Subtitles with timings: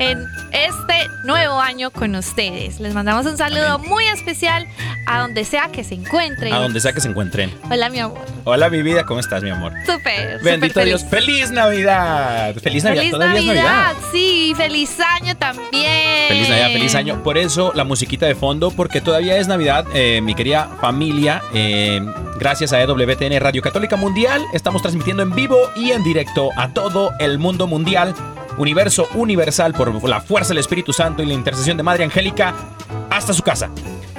[0.00, 2.80] en este nuevo año con ustedes.
[2.80, 4.66] Les mandamos un saludo muy especial
[5.06, 6.52] a donde sea que se encuentren.
[6.54, 7.54] A donde sea que se encuentren.
[7.70, 8.18] Hola, mi amor.
[8.44, 9.72] Hola, mi vida, ¿cómo estás, mi amor?
[9.84, 10.40] Súper.
[10.42, 11.04] Bendito súper Dios.
[11.04, 11.26] feliz.
[11.26, 12.54] ¡Feliz Navidad!
[12.62, 13.00] ¡Feliz Navidad!
[13.02, 13.96] Feliz Todavía Navidad, es Navidad.
[14.10, 16.28] sí, feliz año también.
[16.28, 17.22] Feliz Navidad, feliz año.
[17.22, 21.42] Por eso la musiquita de fondo, porque todavía es Navidad, eh, mi querida familia.
[21.52, 22.00] eh,
[22.38, 27.10] gracias a EWTN Radio Católica Mundial, estamos transmitiendo en vivo y en directo a todo
[27.18, 28.14] el mundo mundial,
[28.58, 32.54] universo universal, por la fuerza del Espíritu Santo y la intercesión de Madre Angélica,
[33.10, 33.70] hasta su casa.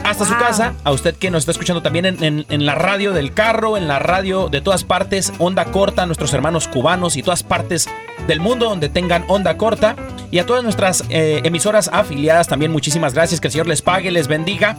[0.03, 3.13] Hasta su casa, a usted que nos está escuchando también en, en- en la radio
[3.13, 7.43] del carro, en la radio de todas partes, onda corta, nuestros hermanos cubanos y todas
[7.43, 7.87] partes
[8.25, 9.95] del mundo donde tengan onda corta.
[10.31, 14.09] Y a todas nuestras eh, emisoras afiliadas también muchísimas gracias, que el Señor les pague,
[14.09, 14.75] les bendiga.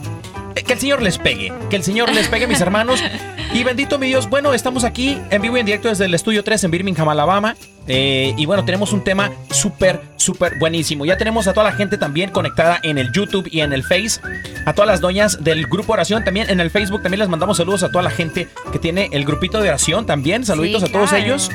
[0.55, 3.01] Eh, Que el Señor les pegue, que el Señor les pegue, mis hermanos.
[3.53, 6.43] Y bendito mi Dios, bueno, estamos aquí en vivo y en directo desde el estudio
[6.43, 7.55] 3 en Birmingham, Alabama.
[7.87, 11.05] Eh, y bueno, tenemos un tema súper, súper buenísimo.
[11.05, 14.21] Ya tenemos a toda la gente también conectada en el YouTube y en el Face.
[14.65, 17.03] A todas las doñas del grupo oración también en el Facebook.
[17.03, 20.45] También les mandamos saludos a toda la gente que tiene el grupito de oración también.
[20.45, 21.49] Saluditos Sí, a todos ellos.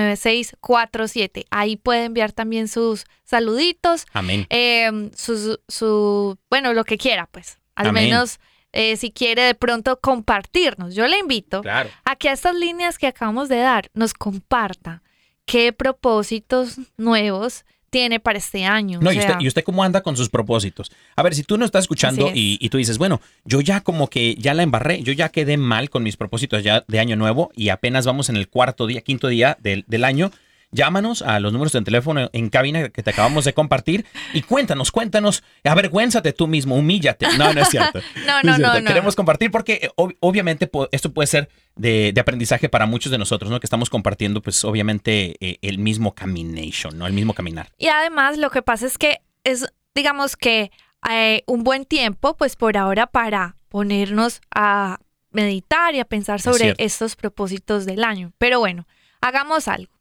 [0.06, 1.46] 1-205-213-9647.
[1.52, 4.46] Ahí puede enviar también sus saluditos, Amén.
[4.50, 7.60] eh, sus- su, bueno, lo que quiera, pues.
[7.76, 8.06] Al Amén.
[8.10, 8.40] menos
[8.72, 10.96] eh, si quiere de pronto compartirnos.
[10.96, 11.90] Yo le invito Claro.
[12.04, 15.02] a que a estas líneas que acabamos de dar nos comparta
[15.46, 17.64] qué propósitos nuevos
[17.96, 19.00] tiene para este año.
[19.02, 20.92] No, O y usted, ¿y usted cómo anda con sus propósitos?
[21.16, 24.10] A ver, si tú no estás escuchando y, y tú dices, bueno, yo ya como
[24.10, 27.52] que ya la embarré, yo ya quedé mal con mis propósitos ya de año nuevo
[27.56, 30.32] y apenas vamos en el cuarto día, quinto día del, del año,
[30.72, 34.92] llámanos a los números de teléfono en cabina que te acabamos de compartir y cuéntanos,
[34.92, 37.28] cuéntanos, avergüénzate tú mismo, humíllate.
[37.38, 38.00] No, no es cierto.
[38.26, 38.74] no, es no, cierto.
[38.74, 38.88] no, no.
[38.88, 43.18] Queremos compartir porque eh, ob- obviamente esto puede ser de, de aprendizaje para muchos de
[43.18, 43.60] nosotros, ¿no?
[43.60, 47.08] Que estamos compartiendo, pues obviamente, eh, el mismo camination, ¿no?
[47.08, 47.70] El mismo caminar.
[47.78, 50.72] Y además lo que pasa es que es, digamos que
[51.10, 55.00] eh, un buen tiempo, pues por ahora para ponernos a
[55.32, 58.32] meditar y a pensar sobre estos propósitos del año.
[58.38, 58.88] Pero bueno,
[59.22, 59.92] hagamos algo,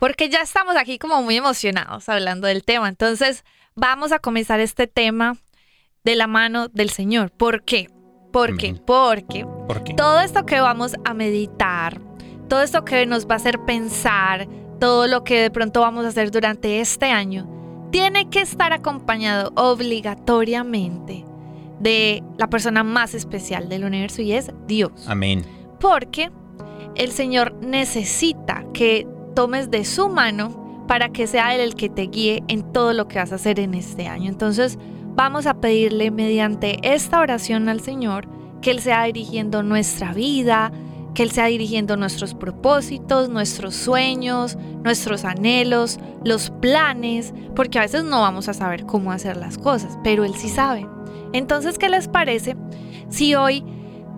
[0.00, 2.88] porque ya estamos aquí como muy emocionados hablando del tema.
[2.88, 3.44] Entonces
[3.76, 5.36] vamos a comenzar este tema
[6.02, 7.30] de la mano del Señor.
[7.30, 7.88] ¿Por qué?
[8.32, 8.74] ¿Por qué?
[8.74, 9.94] Porque ¿Por qué?
[9.94, 12.00] todo esto que vamos a meditar,
[12.48, 14.48] todo esto que nos va a hacer pensar,
[14.80, 19.52] todo lo que de pronto vamos a hacer durante este año, tiene que estar acompañado
[19.54, 21.26] obligatoriamente
[21.78, 24.92] de la persona más especial del universo y es Dios.
[25.06, 25.44] Amén.
[25.78, 26.30] Porque
[26.94, 32.02] el Señor necesita que tomes de su mano para que sea Él el que te
[32.02, 34.28] guíe en todo lo que vas a hacer en este año.
[34.28, 34.78] Entonces
[35.14, 38.26] vamos a pedirle mediante esta oración al Señor
[38.60, 40.72] que Él sea dirigiendo nuestra vida,
[41.14, 48.04] que Él sea dirigiendo nuestros propósitos, nuestros sueños, nuestros anhelos, los planes, porque a veces
[48.04, 50.86] no vamos a saber cómo hacer las cosas, pero Él sí sabe.
[51.32, 52.56] Entonces, ¿qué les parece
[53.08, 53.64] si hoy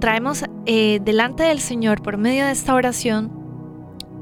[0.00, 3.41] traemos eh, delante del Señor por medio de esta oración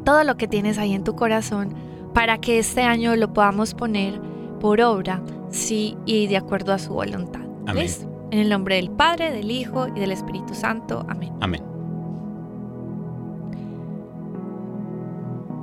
[0.04, 1.74] todo lo que tienes ahí en tu corazón
[2.14, 4.20] para que este año lo podamos poner
[4.60, 7.42] por obra, sí, y de acuerdo a su voluntad.
[7.66, 7.84] Amén.
[7.84, 8.08] ¿Listo?
[8.30, 11.04] En el nombre del Padre, del Hijo y del Espíritu Santo.
[11.08, 11.32] Amén.
[11.40, 11.70] Amén.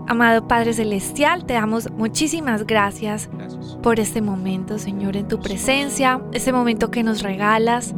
[0.09, 3.77] Amado Padre Celestial, te damos muchísimas gracias Gracias.
[3.83, 7.93] por este momento, Señor, en tu presencia, este momento que nos regalas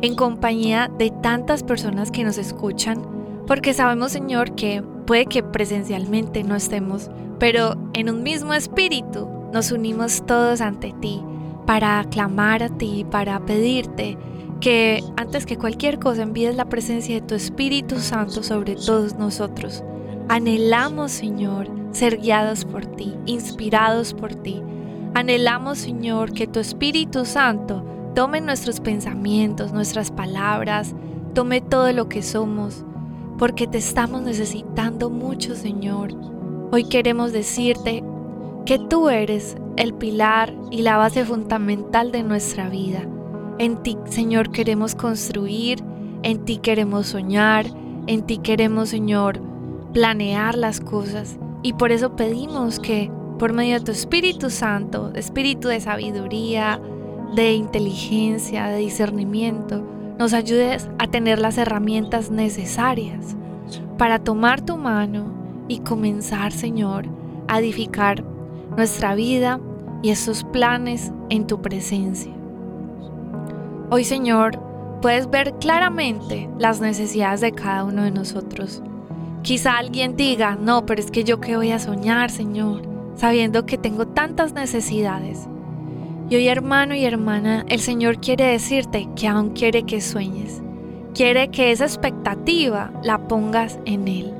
[0.00, 3.00] en compañía de tantas personas que nos escuchan,
[3.46, 9.70] porque sabemos, Señor, que puede que presencialmente no estemos, pero en un mismo espíritu nos
[9.70, 11.22] unimos todos ante ti
[11.66, 14.16] para aclamar a ti, para pedirte
[14.62, 19.84] que antes que cualquier cosa envíes la presencia de tu Espíritu Santo sobre todos nosotros.
[20.30, 24.62] Anhelamos, Señor, ser guiados por ti, inspirados por ti.
[25.12, 30.94] Anhelamos, Señor, que tu Espíritu Santo tome nuestros pensamientos, nuestras palabras,
[31.34, 32.86] tome todo lo que somos,
[33.42, 36.14] porque te estamos necesitando mucho, Señor.
[36.70, 38.04] Hoy queremos decirte
[38.64, 43.04] que tú eres el pilar y la base fundamental de nuestra vida.
[43.58, 45.82] En ti, Señor, queremos construir,
[46.22, 47.66] en ti queremos soñar,
[48.06, 49.40] en ti queremos, Señor,
[49.92, 51.36] planear las cosas.
[51.64, 53.10] Y por eso pedimos que
[53.40, 56.80] por medio de tu Espíritu Santo, Espíritu de sabiduría,
[57.34, 59.82] de inteligencia, de discernimiento,
[60.22, 63.34] nos ayudes a tener las herramientas necesarias
[63.98, 67.06] para tomar tu mano y comenzar, Señor,
[67.48, 68.22] a edificar
[68.76, 69.58] nuestra vida
[70.00, 72.30] y esos planes en tu presencia.
[73.90, 74.60] Hoy, Señor,
[75.02, 78.80] puedes ver claramente las necesidades de cada uno de nosotros.
[79.42, 82.82] Quizá alguien diga, no, pero es que yo qué voy a soñar, Señor,
[83.16, 85.48] sabiendo que tengo tantas necesidades.
[86.32, 90.62] Y hoy, hermano y hermana, el Señor quiere decirte que aún quiere que sueñes.
[91.12, 94.32] Quiere que esa expectativa la pongas en Él.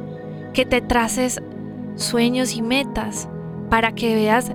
[0.54, 1.42] Que te traces
[1.96, 3.28] sueños y metas
[3.68, 4.52] para que veas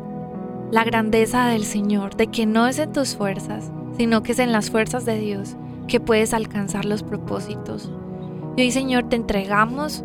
[0.71, 4.51] la grandeza del Señor, de que no es en tus fuerzas, sino que es en
[4.51, 5.57] las fuerzas de Dios
[5.87, 7.91] que puedes alcanzar los propósitos.
[8.55, 10.03] Y hoy, Señor, te entregamos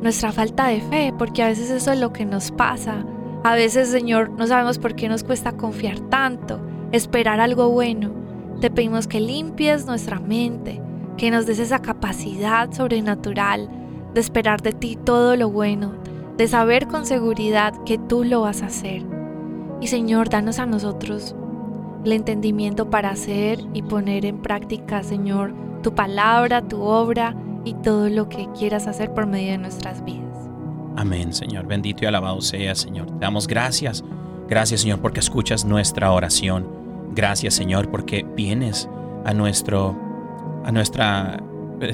[0.00, 3.04] nuestra falta de fe, porque a veces eso es lo que nos pasa.
[3.44, 6.60] A veces, Señor, no sabemos por qué nos cuesta confiar tanto,
[6.92, 8.12] esperar algo bueno.
[8.60, 10.80] Te pedimos que limpies nuestra mente,
[11.16, 13.68] que nos des esa capacidad sobrenatural
[14.14, 15.94] de esperar de ti todo lo bueno,
[16.36, 19.02] de saber con seguridad que tú lo vas a hacer.
[19.80, 21.34] Y Señor, danos a nosotros
[22.04, 27.34] el entendimiento para hacer y poner en práctica, Señor, tu palabra, tu obra
[27.64, 30.21] y todo lo que quieras hacer por medio de nuestras vidas.
[31.02, 31.66] Amén, Señor.
[31.66, 33.06] Bendito y alabado sea, Señor.
[33.06, 34.04] Te damos gracias.
[34.48, 36.64] Gracias, Señor, porque escuchas nuestra oración.
[37.12, 38.88] Gracias, Señor, porque vienes
[39.24, 39.98] a nuestro
[40.64, 41.42] a nuestra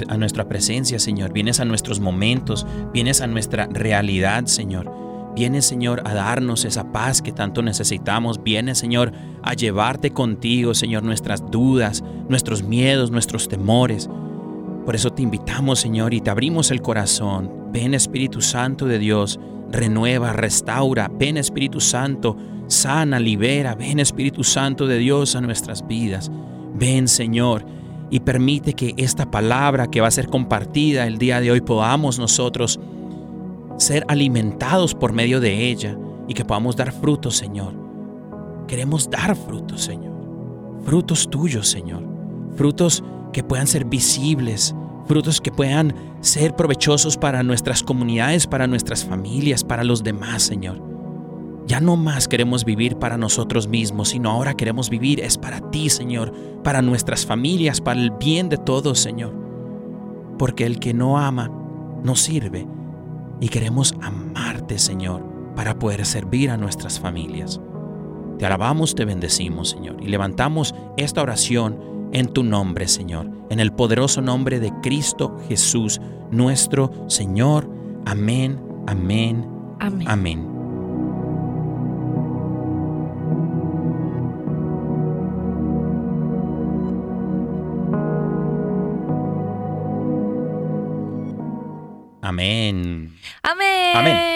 [0.08, 1.32] a nuestra presencia, Señor.
[1.32, 4.92] Vienes a nuestros momentos, vienes a nuestra realidad, Señor.
[5.34, 8.42] Vienes, Señor, a darnos esa paz que tanto necesitamos.
[8.42, 9.12] Vienes, Señor,
[9.42, 14.10] a llevarte contigo, Señor, nuestras dudas, nuestros miedos, nuestros temores.
[14.84, 17.57] Por eso te invitamos, Señor, y te abrimos el corazón.
[17.72, 19.38] Ven, Espíritu Santo de Dios,
[19.70, 21.10] renueva, restaura.
[21.12, 23.74] Ven, Espíritu Santo, sana, libera.
[23.74, 26.30] Ven, Espíritu Santo de Dios, a nuestras vidas.
[26.74, 27.64] Ven, Señor,
[28.10, 32.18] y permite que esta palabra que va a ser compartida el día de hoy podamos
[32.18, 32.80] nosotros
[33.78, 35.96] ser alimentados por medio de ella
[36.26, 37.74] y que podamos dar frutos, Señor.
[38.66, 40.12] Queremos dar frutos, Señor.
[40.84, 42.02] Frutos tuyos, Señor.
[42.56, 44.74] Frutos que puedan ser visibles,
[45.08, 50.80] frutos que puedan ser provechosos para nuestras comunidades, para nuestras familias, para los demás, Señor.
[51.66, 55.90] Ya no más queremos vivir para nosotros mismos, sino ahora queremos vivir es para ti,
[55.90, 59.34] Señor, para nuestras familias, para el bien de todos, Señor.
[60.38, 61.50] Porque el que no ama,
[62.02, 62.66] no sirve.
[63.40, 65.24] Y queremos amarte, Señor,
[65.56, 67.60] para poder servir a nuestras familias.
[68.38, 73.72] Te alabamos, te bendecimos, Señor, y levantamos esta oración en tu nombre, Señor, en el
[73.72, 76.00] poderoso nombre de Cristo Jesús,
[76.30, 77.70] nuestro Señor.
[78.06, 79.46] Amén, amén,
[79.80, 80.08] Amén.
[80.08, 80.58] amén.
[92.20, 93.14] Amén.
[93.42, 93.96] Amén.
[93.96, 94.27] Amén.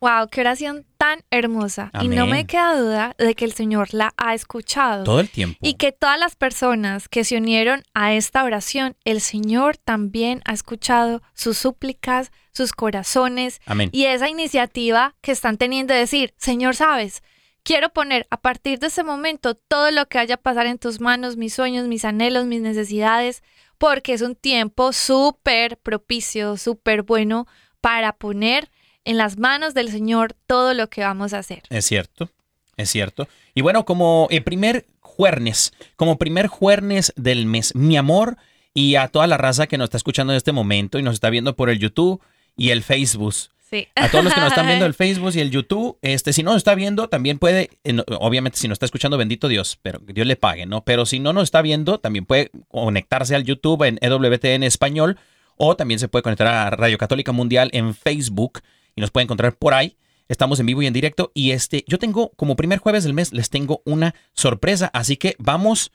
[0.00, 1.90] Wow, qué oración tan hermosa.
[2.00, 5.04] Y no me queda duda de que el Señor la ha escuchado.
[5.04, 5.58] Todo el tiempo.
[5.60, 10.54] Y que todas las personas que se unieron a esta oración, el Señor también ha
[10.54, 13.90] escuchado sus súplicas, sus corazones Amén.
[13.92, 17.22] y esa iniciativa que están teniendo de decir, Señor, sabes,
[17.62, 21.36] quiero poner a partir de ese momento todo lo que haya pasar en tus manos,
[21.36, 23.42] mis sueños, mis anhelos, mis necesidades,
[23.76, 27.46] porque es un tiempo súper propicio, súper bueno
[27.82, 28.70] para poner
[29.04, 31.62] en las manos del Señor todo lo que vamos a hacer.
[31.70, 32.30] Es cierto,
[32.76, 33.28] es cierto.
[33.54, 38.36] Y bueno, como el primer jueves, como primer jueves del mes, mi amor
[38.72, 41.30] y a toda la raza que nos está escuchando en este momento y nos está
[41.30, 42.22] viendo por el YouTube
[42.56, 43.34] y el Facebook.
[43.70, 43.86] Sí.
[43.94, 46.50] A todos los que nos están viendo el Facebook y el YouTube, este, si no
[46.50, 50.12] nos está viendo, también puede, eh, obviamente si nos está escuchando, bendito Dios, pero que
[50.12, 50.82] Dios le pague, ¿no?
[50.82, 55.18] Pero si no nos está viendo, también puede conectarse al YouTube en EWTN Español
[55.56, 58.60] o también se puede conectar a Radio Católica Mundial en Facebook
[58.94, 59.96] y nos puede encontrar por ahí.
[60.28, 63.32] Estamos en vivo y en directo y este, yo tengo como primer jueves del mes
[63.32, 65.90] les tengo una sorpresa, así que vamos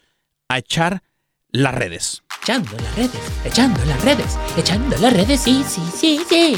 [0.49, 1.03] a echar
[1.51, 2.23] las redes.
[2.43, 6.57] Echando las redes, echando las redes, echando las redes, sí, sí, sí, sí.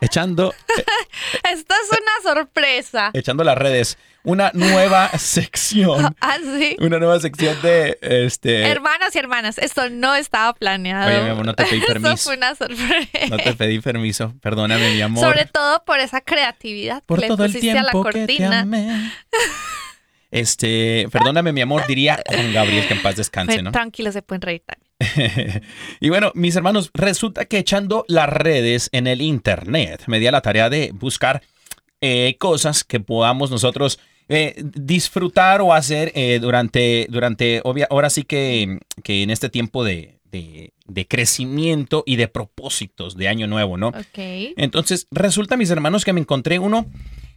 [0.00, 0.52] Echando
[1.52, 3.10] Esto es una sorpresa.
[3.14, 6.14] echando las redes, una nueva sección.
[6.20, 6.76] Así.
[6.80, 8.66] Una nueva sección de este.
[8.66, 11.08] Hermanas y hermanas, esto no estaba planeado.
[11.08, 12.16] Oye, mi amor, no te pedí Eso permiso.
[12.16, 13.08] fue una sorpresa.
[13.30, 14.34] No te pedí permiso.
[14.40, 15.24] Perdóname, mi amor.
[15.24, 18.12] Sobre todo por esa creatividad por que le todo el pusiste a la tiempo que
[18.12, 18.60] te cortina.
[18.60, 19.12] amé.
[20.30, 23.70] Este, perdóname, mi amor, diría Juan Gabriel que en paz descanse, ¿no?
[23.70, 24.62] Tranquilo, se pueden reír.
[26.00, 30.32] y bueno, mis hermanos, resulta que echando las redes en el internet, me di a
[30.32, 31.42] la tarea de buscar
[32.00, 33.98] eh, cosas que podamos nosotros
[34.28, 39.84] eh, disfrutar o hacer eh, durante, durante, obvia, ahora sí que, que en este tiempo
[39.84, 43.88] de, de- de crecimiento y de propósitos de año nuevo, ¿no?
[43.88, 44.18] Ok.
[44.56, 46.86] Entonces, resulta, mis hermanos, que me encontré uno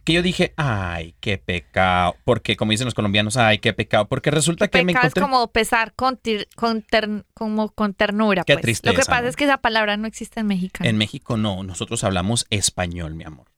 [0.08, 4.30] que yo dije, ay, qué pecado, porque como dicen los colombianos, ay, qué pecado, porque
[4.30, 5.20] resulta que me Pecado es encontré...
[5.22, 8.42] como pesar con, tir- con, ter- como con ternura.
[8.44, 8.62] Qué pues.
[8.62, 9.28] Lo tristeza, que pasa ¿no?
[9.28, 10.88] es que esa palabra no existe en mexicano.
[10.88, 13.48] En México no, nosotros hablamos español, mi amor.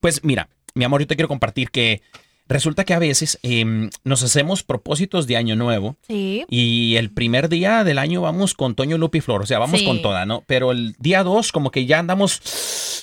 [0.00, 2.02] Pues mira, mi amor, yo te quiero compartir que
[2.48, 6.44] resulta que a veces em, nos hacemos propósitos de año nuevo Sí.
[6.48, 9.80] y el primer día del año vamos con Toño, Lupi y Flor, o sea, vamos
[9.80, 9.86] Sí.
[9.86, 10.44] con toda, ¿no?
[10.46, 12.40] Pero el día 2 como que ya andamos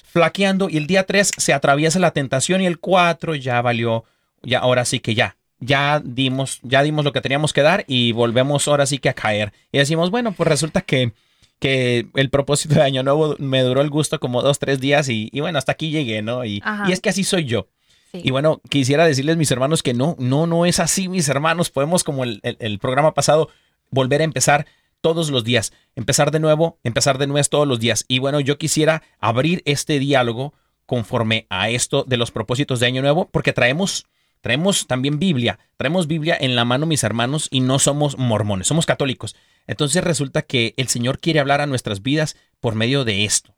[0.08, 4.06] flaqueando y el día 3 se atraviesa la tentación y el 4 ya valió,
[4.44, 8.12] ya ahora sí que ya, ya dimos, ya dimos lo que teníamos que dar y
[8.12, 9.54] volvemos ahora sí que a caer.
[9.72, 11.14] Y decimos, bueno, pues resulta que,
[11.60, 15.30] que el propósito de año nuevo me duró el gusto como dos, tres días y,
[15.32, 16.44] y bueno, hasta aquí llegué, ¿no?
[16.46, 17.68] Y es que así soy yo.
[18.14, 18.22] Sí.
[18.24, 21.70] Y bueno, quisiera decirles, mis hermanos, que no, no, no es así, mis hermanos.
[21.70, 23.50] Podemos, como el, el- el programa pasado,
[23.90, 24.66] volver a empezar
[25.02, 25.74] todos los días.
[25.96, 28.06] Empezar de nuevo, empezar de nuevo todos los días.
[28.08, 30.54] Y bueno, yo quisiera abrir este diálogo
[30.86, 34.06] conforme a esto de los propósitos de Año Nuevo, porque traemos,
[34.42, 35.60] traemos también Biblia.
[35.78, 39.36] Traemos Biblia en la mano, mis hermanos, y no somos mormones, somos católicos.
[39.68, 43.56] Entonces resulta que el Señor quiere hablar a nuestras vidas por medio de esto.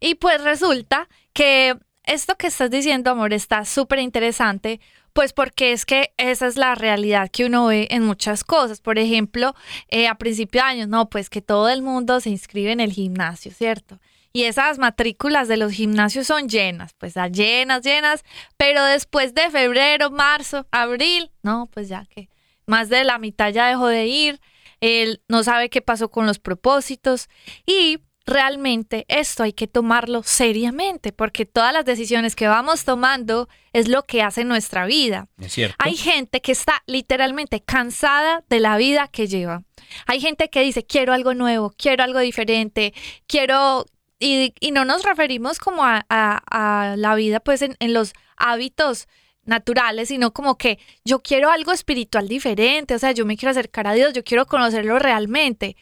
[0.00, 1.76] Y pues resulta que
[2.08, 4.80] esto que estás diciendo, amor, está súper interesante,
[5.12, 8.80] pues porque es que esa es la realidad que uno ve en muchas cosas.
[8.80, 9.54] Por ejemplo,
[9.88, 12.92] eh, a principio de año, no, pues que todo el mundo se inscribe en el
[12.92, 14.00] gimnasio, ¿cierto?
[14.32, 18.24] Y esas matrículas de los gimnasios son llenas, pues llenas, llenas,
[18.56, 22.28] pero después de febrero, marzo, abril, no, pues ya que
[22.66, 24.40] más de la mitad ya dejó de ir,
[24.80, 27.28] él no sabe qué pasó con los propósitos
[27.66, 27.98] y
[28.28, 34.04] realmente esto hay que tomarlo seriamente porque todas las decisiones que vamos tomando es lo
[34.04, 35.28] que hace nuestra vida.
[35.40, 35.76] ¿Es cierto?
[35.78, 39.62] Hay gente que está literalmente cansada de la vida que lleva.
[40.06, 42.92] Hay gente que dice, quiero algo nuevo, quiero algo diferente,
[43.26, 43.86] quiero...
[44.20, 48.12] Y, y no nos referimos como a, a- a la vida pues en, en los
[48.36, 49.06] hábitos
[49.44, 53.86] naturales, sino como que yo quiero algo espiritual diferente, o sea, yo me quiero acercar
[53.86, 55.76] a Dios, yo quiero conocerlo realmente.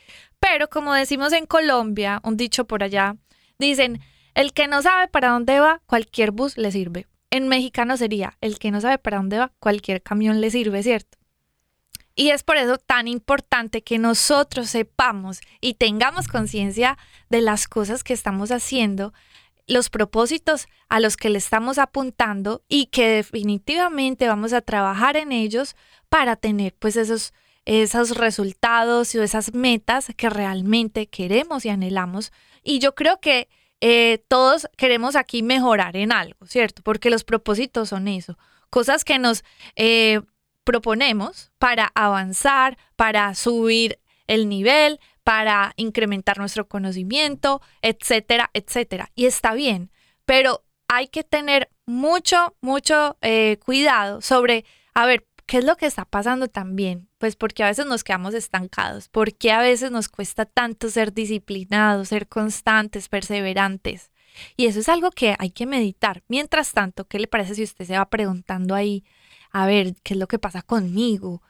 [0.49, 3.17] Pero como decimos en Colombia, un dicho por allá,
[3.59, 4.01] dicen,
[4.33, 7.09] el que no sabe para dónde va, cualquier bus le sirve.
[7.31, 11.19] En mexicano sería, el que no sabe para dónde va, cualquier camión le sirve, ¿cierto?
[12.15, 16.97] Y es por eso tan importante que nosotros sepamos y tengamos conciencia
[17.29, 19.13] de las cosas que estamos haciendo,
[19.67, 25.33] los propósitos a los que le estamos apuntando y que definitivamente vamos a trabajar en
[25.33, 25.75] ellos
[26.09, 27.35] para tener pues esos,
[27.67, 32.33] esos resultados y esas metas que realmente queremos y anhelamos.
[32.63, 33.49] Y yo creo que
[33.81, 36.83] eh, todos queremos aquí mejorar en algo, ¿cierto?
[36.83, 38.39] Porque los propósitos son eso,
[38.71, 40.21] cosas que nos eh,
[40.65, 49.11] proponemos para avanzar, para subir el nivel, para incrementar nuestro conocimiento, etcétera, etcétera.
[49.15, 49.91] Y está bien,
[50.25, 55.87] pero hay que tener mucho, mucho eh, cuidado sobre, a ver, ¿qué es lo que
[55.87, 57.09] está pasando también?
[57.19, 62.09] Pues porque a veces nos quedamos estancados, porque a veces nos cuesta tanto ser disciplinados,
[62.09, 64.11] ser constantes, perseverantes.
[64.57, 66.23] Y eso es algo que hay que meditar.
[66.29, 69.05] Mientras tanto, ¿qué le parece si usted se va preguntando ahí,
[69.51, 71.41] a ver, ¿qué es lo que pasa conmigo?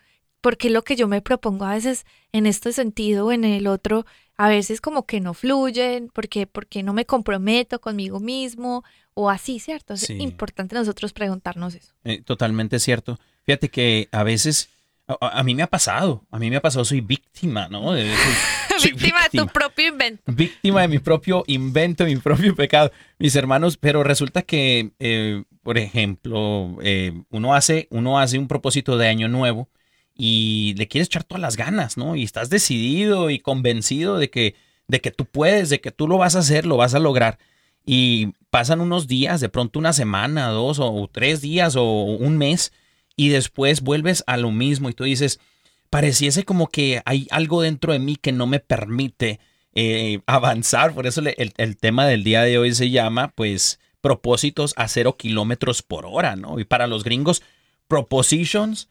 [0.40, 4.06] Porque lo que yo me propongo a veces en este sentido o en el otro,
[4.36, 9.58] a veces como que no fluyen, porque, porque no me comprometo conmigo mismo o así,
[9.58, 9.94] ¿cierto?
[9.94, 10.12] Es Sí.
[10.20, 11.92] importante nosotros preguntarnos eso.
[12.04, 13.18] Eh, totalmente cierto.
[13.46, 14.68] Fíjate que a veces,
[15.06, 17.92] a, mí me ha pasado, a mí me ha pasado, soy víctima, ¿no?
[17.92, 20.22] De- soy- soy Víctima de tu propio invento.
[20.26, 25.78] víctima de mi propio invento, mi propio pecado, mis hermanos, pero resulta que, eh, por
[25.78, 29.68] ejemplo, eh, uno, hace, uno hace un propósito de año nuevo
[30.14, 32.16] y le quieres echar todas las ganas, ¿no?
[32.16, 34.54] Y estás decidido y convencido de que,
[34.88, 37.38] de que tú puedes, de que tú lo vas a hacer, lo vas a lograr.
[37.84, 42.72] Y pasan unos días, de pronto una semana, dos o tres días o un mes,
[43.16, 45.40] y después vuelves a lo mismo y tú dices,
[45.90, 49.40] pareciese como que hay algo dentro de mí que no me permite
[49.74, 50.92] eh, avanzar.
[50.94, 55.16] Por eso el, el tema del día de hoy se llama, pues, propósitos a cero
[55.16, 56.60] kilómetros por hora, ¿no?
[56.60, 57.42] Y para los gringos,
[57.88, 58.88] propositions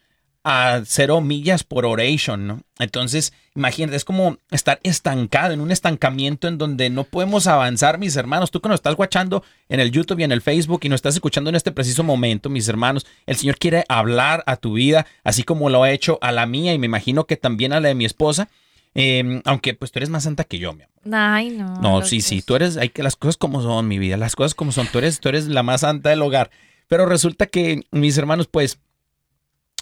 [0.47, 2.61] a cero millas por oration, ¿no?
[2.77, 8.15] Entonces, imagínate, es como estar estancado en un estancamiento en donde no podemos avanzar, mis
[8.15, 8.51] hermanos.
[8.51, 11.15] Tú que nos estás guachando en el YouTube y en el Facebook y nos estás
[11.15, 15.41] escuchando en este preciso momento, mis hermanos, el Señor quiere hablar a tu vida, así
[15.41, 17.95] como lo ha hecho a la mía y me imagino que también a la de
[17.95, 18.47] mi esposa.
[18.93, 21.19] Eh, aunque pues tú eres más santa que yo, mi amor.
[21.19, 21.81] Ay, no.
[21.81, 24.53] No, sí, sí, tú eres, hay que las cosas como son, mi vida, las cosas
[24.53, 26.51] como son, tú eres, tú eres la más santa del hogar.
[26.87, 28.79] Pero resulta que, mis hermanos, pues,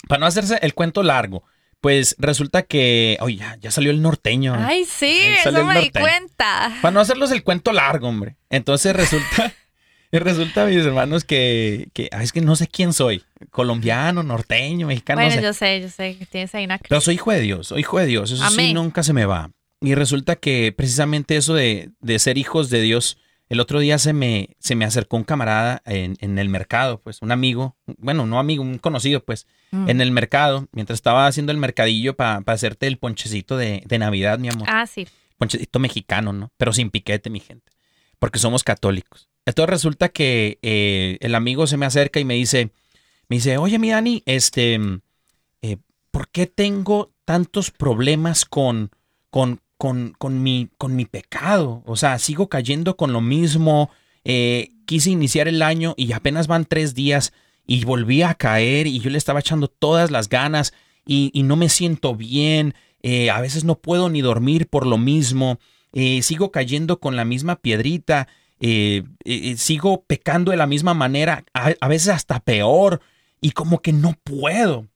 [0.08, 1.44] para no hacerse el cuento largo,
[1.82, 4.56] pues resulta que, oye, ya, ya salió el norteño.
[4.58, 6.72] Ay, sí, eso me di cuenta.
[6.82, 8.38] Para no hacerlos el cuento largo, hombre.
[8.50, 9.54] Entonces resulta,
[10.12, 13.24] resulta, mis hermanos, que, que ah, es que no sé quién soy.
[13.52, 15.22] Colombiano, norteño, mexicano.
[15.22, 15.46] no Bueno, sé.
[15.46, 18.00] yo sé, yo sé que tienes ahí una Pero soy hijo de Dios, soy hijo
[18.00, 18.32] de Dios.
[18.32, 19.52] Eso sí, nunca se me va.
[19.82, 23.18] Y resulta que precisamente eso de, de ser hijos de Dios,
[23.54, 27.22] el otro día se me, se me acercó un camarada en, en el mercado, pues
[27.22, 29.90] un amigo, bueno, no amigo, un conocido, pues, Mm.
[29.90, 34.38] en el mercado, mientras estaba haciendo el mercadillo para hacerte el ponchecito de, de Navidad,
[34.38, 34.68] mi amor.
[34.70, 35.08] Ah, sí.
[35.40, 36.52] Ponchecito mexicano, ¿no?
[36.58, 37.72] Pero sin piquete, mi gente.
[38.20, 39.30] Porque somos católicos.
[39.48, 42.70] Entonces resulta que eh, el amigo se me acerca y me dice,
[43.30, 44.80] me dice, oye, mi Dani, este,
[45.64, 45.78] eh,
[46.12, 48.92] ¿por qué tengo tantos problemas con,
[49.32, 51.84] con, con, con mi, con mi pecado?
[51.86, 53.90] O sea, sigo cayendo con lo mismo.
[54.24, 57.34] eh, quise iniciar el año y apenas van tres días
[57.68, 60.74] y volví a caer y yo le estaba echando todas las ganas
[61.06, 62.76] y, no me siento bien.
[63.02, 65.60] eh, a veces no puedo ni dormir por lo mismo.
[65.92, 68.30] eh, sigo cayendo con la misma piedrita.
[69.58, 73.02] sigo pecando de la misma manera, a, a veces hasta peor,
[73.42, 74.88] y como que no puedo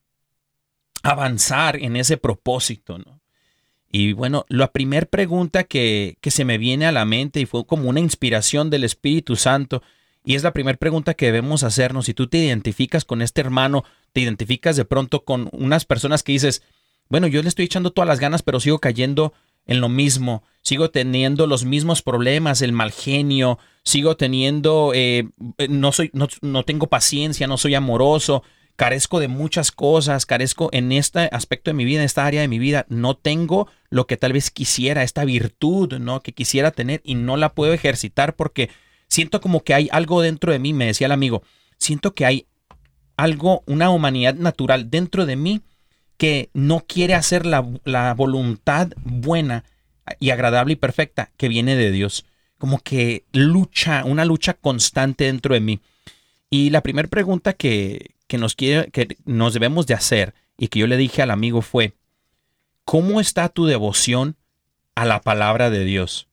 [1.03, 3.26] avanzar en ese propósito, ¿no?
[3.89, 7.65] Y bueno, la primera pregunta que, que se me viene a la mente y fue
[7.65, 9.81] como una inspiración del Espíritu Santo,
[10.25, 12.05] y es la primera pregunta que debemos hacernos.
[12.05, 16.33] Si tú te identificas con este hermano, te identificas de pronto con unas personas que
[16.33, 16.63] dices,
[17.07, 19.33] bueno, yo le estoy echando todas las ganas, pero sigo cayendo
[19.67, 25.29] en lo mismo, sigo teniendo los mismos problemas, el mal genio, sigo teniendo, eh,
[25.69, 28.43] no, soy, no, no tengo paciencia, no soy amoroso,
[28.77, 32.47] carezco de muchas cosas, carezco en este aspecto de mi vida, en esta área de
[32.47, 36.21] mi vida, no tengo lo que tal vez quisiera, esta virtud, ¿no?
[36.21, 38.69] Que quisiera tener y no la puedo ejercitar porque
[39.07, 41.41] siento como que hay algo dentro de mí, me decía el amigo,
[41.79, 42.45] siento que hay
[43.17, 45.61] algo, una humanidad natural dentro de mí
[46.17, 49.63] que no quiere hacer la, la voluntad buena
[50.19, 52.25] y agradable y perfecta que viene de Dios.
[52.59, 55.79] Como que lucha, una lucha constante dentro de mí.
[56.51, 60.79] Y la primera pregunta que, que nos, quiere, que nos debemos de hacer y que
[60.79, 61.93] yo le dije al amigo fue,
[62.85, 64.35] ¿cómo está tu devoción
[64.95, 66.27] a la palabra de Dios?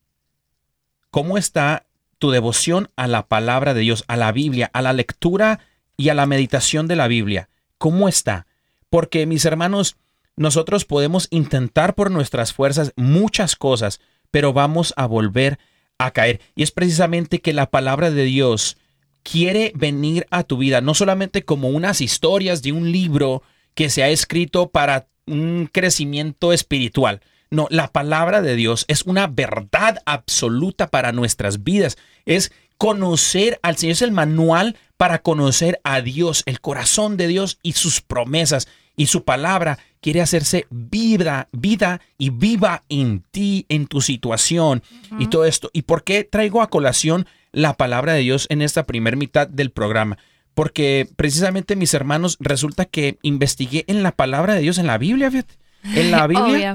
[1.10, 1.86] ¿Cómo está
[2.18, 5.60] tu devoción a la palabra de Dios, a la Biblia, a la lectura
[5.96, 7.48] y a la meditación de la Biblia?
[7.78, 8.46] ¿Cómo está?
[8.90, 9.96] Porque mis hermanos,
[10.36, 15.58] nosotros podemos intentar por nuestras fuerzas muchas cosas, pero vamos a volver
[15.98, 16.40] a caer.
[16.54, 18.78] Y es precisamente que la palabra de Dios
[19.24, 23.42] quiere venir a tu vida, no solamente como unas historias de un libro
[23.74, 27.20] que se ha escrito para un crecimiento espiritual.
[27.50, 31.96] No, la palabra de Dios es una verdad absoluta para nuestras vidas.
[32.26, 37.58] Es conocer al Señor, es el manual para conocer a Dios, el corazón de Dios
[37.62, 38.68] y sus promesas.
[38.96, 44.82] Y su palabra quiere hacerse vida, vida y viva en ti, en tu situación
[45.18, 45.70] y todo esto.
[45.72, 49.70] ¿Y por qué traigo a colación la palabra de Dios en esta primera mitad del
[49.70, 50.18] programa?
[50.52, 55.30] Porque precisamente, mis hermanos, resulta que investigué en la palabra de Dios, en la Biblia,
[55.30, 55.54] fíjate.
[55.94, 56.74] En la Biblia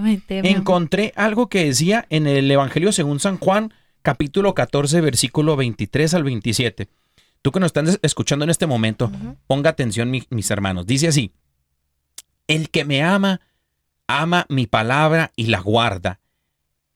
[0.50, 6.24] encontré algo que decía en el Evangelio según San Juan, capítulo 14, versículo 23 al
[6.24, 6.88] 27.
[7.44, 9.12] Tú que nos estás escuchando en este momento,
[9.46, 10.88] ponga atención, mi- mis hermanos.
[10.88, 11.32] Dice así,
[12.50, 13.40] el que me ama,
[14.08, 16.20] ama mi palabra y la guarda.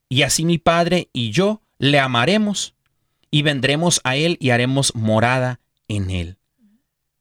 [0.09, 2.75] Y así mi Padre y yo le amaremos
[3.31, 6.37] y vendremos a él y haremos morada en él.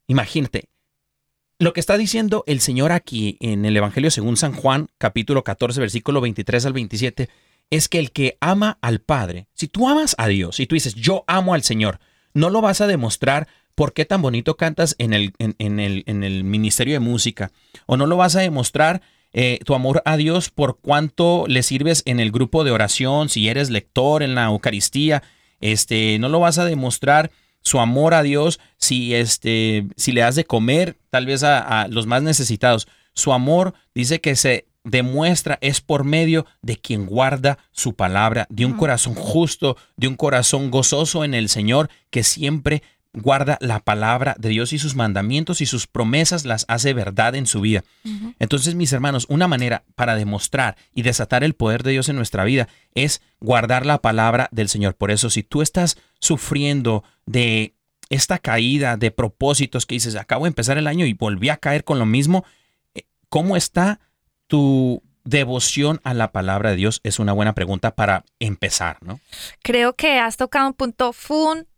[0.07, 0.67] Imagínate,
[1.59, 5.79] lo que está diciendo el Señor aquí en el Evangelio según San Juan, capítulo 14,
[5.79, 7.29] versículo 23 al 27,
[7.69, 10.95] es que el que ama al Padre, si tú amas a Dios y tú dices,
[10.95, 11.99] yo amo al Señor,
[12.33, 16.03] no lo vas a demostrar por qué tan bonito cantas en el, en, en el,
[16.05, 17.51] en el ministerio de música,
[17.85, 19.01] o no lo vas a demostrar
[19.33, 23.49] eh, tu amor a Dios por cuánto le sirves en el grupo de oración, si
[23.49, 25.23] eres lector en la Eucaristía,
[25.59, 27.31] este, no lo vas a demostrar
[27.61, 31.87] su amor a Dios si, este, si le das de comer tal vez a, a
[31.87, 32.87] los más necesitados.
[33.13, 38.65] Su amor dice que se demuestra es por medio de quien guarda su palabra, de
[38.65, 42.83] un corazón justo, de un corazón gozoso en el Señor que siempre
[43.13, 47.45] guarda la palabra de Dios y sus mandamientos y sus promesas las hace verdad en
[47.45, 47.83] su vida.
[48.39, 52.43] Entonces, mis hermanos, una manera para demostrar y desatar el poder de Dios en nuestra
[52.43, 54.95] vida es guardar la palabra del Señor.
[54.95, 57.75] Por eso, si tú estás sufriendo de
[58.09, 61.83] esta caída de propósitos que dices, acabo de empezar el año y volví a caer
[61.83, 62.45] con lo mismo,
[62.95, 63.99] eh, ¿cómo está
[64.47, 66.99] tu devoción a la palabra de Dios?
[67.03, 69.19] Es una buena pregunta para empezar, ¿no?
[69.61, 71.72] Creo que has tocado un punto fundamental.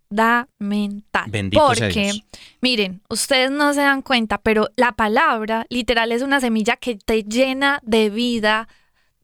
[1.27, 2.21] Bendito sea porque, Dios.
[2.61, 7.23] miren, ustedes no se dan cuenta, pero la palabra literal es una semilla que te
[7.23, 8.67] llena de vida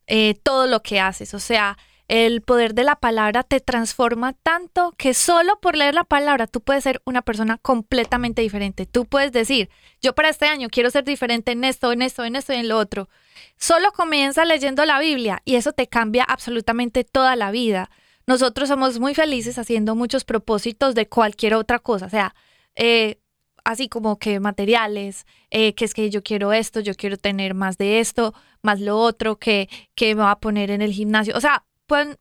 [0.07, 1.33] eh, todo lo que haces.
[1.33, 1.77] O sea,
[2.11, 6.59] el poder de la palabra te transforma tanto que solo por leer la palabra tú
[6.59, 8.85] puedes ser una persona completamente diferente.
[8.85, 9.69] Tú puedes decir,
[10.01, 12.67] yo para este año quiero ser diferente en esto, en esto, en esto y en
[12.67, 13.07] lo otro.
[13.55, 17.89] Solo comienza leyendo la Biblia y eso te cambia absolutamente toda la vida.
[18.27, 22.35] Nosotros somos muy felices haciendo muchos propósitos de cualquier otra cosa, o sea,
[22.75, 23.19] eh,
[23.63, 27.77] así como que materiales, eh, que es que yo quiero esto, yo quiero tener más
[27.77, 31.35] de esto, más lo otro, que, que me va a poner en el gimnasio.
[31.35, 31.65] O sea,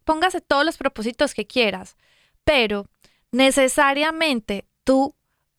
[0.05, 1.97] póngase todos los propósitos que quieras,
[2.45, 2.87] pero
[3.33, 5.15] necesariamente tú,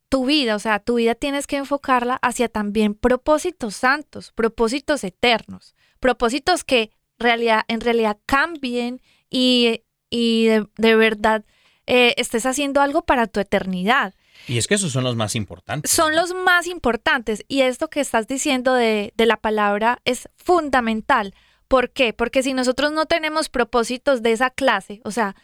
[0.10, 5.75] tu vida, o sea, tu vida tienes que enfocarla hacia también propósitos santos, propósitos eternos,
[5.99, 10.45] propósitos que realidad, en realidad cambien y, y
[10.78, 11.43] de, verdad
[11.88, 14.13] eh, estés haciendo algo para tu eternidad.
[14.47, 15.89] Y es que esos son los más importantes.
[15.89, 17.43] Son los más importantes.
[17.47, 21.34] Y esto que estás diciendo de, de la palabra es fundamental.
[21.67, 22.13] ¿Por qué?
[22.13, 25.36] Porque si nosotros no tenemos propósitos de esa clase, o sea,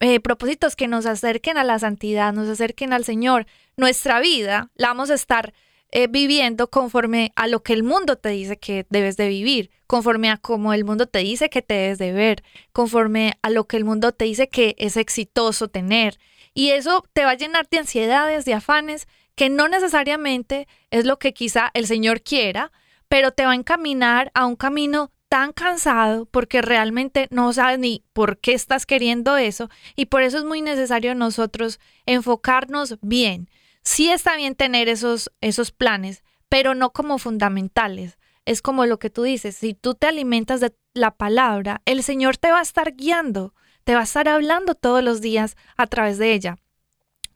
[0.00, 3.46] eh, propósitos que nos acerquen a la santidad, nos acerquen al Señor,
[3.78, 5.54] nuestra vida la vamos a estar
[5.92, 10.30] eh, viviendo conforme a lo que el mundo te dice que debes de vivir, conforme
[10.30, 13.76] a cómo el mundo te dice que te debes de ver, conforme a lo que
[13.76, 16.18] el mundo te dice que es exitoso tener.
[16.54, 21.18] Y eso te va a llenar de ansiedades, de afanes, que no necesariamente es lo
[21.18, 22.72] que quizá el Señor quiera,
[23.08, 28.04] pero te va a encaminar a un camino tan cansado porque realmente no sabes ni
[28.12, 33.48] por qué estás queriendo eso y por eso es muy necesario nosotros enfocarnos bien.
[33.86, 38.18] Sí está bien tener esos, esos planes, pero no como fundamentales.
[38.44, 42.36] Es como lo que tú dices, si tú te alimentas de la palabra, el Señor
[42.36, 46.18] te va a estar guiando, te va a estar hablando todos los días a través
[46.18, 46.56] de ella.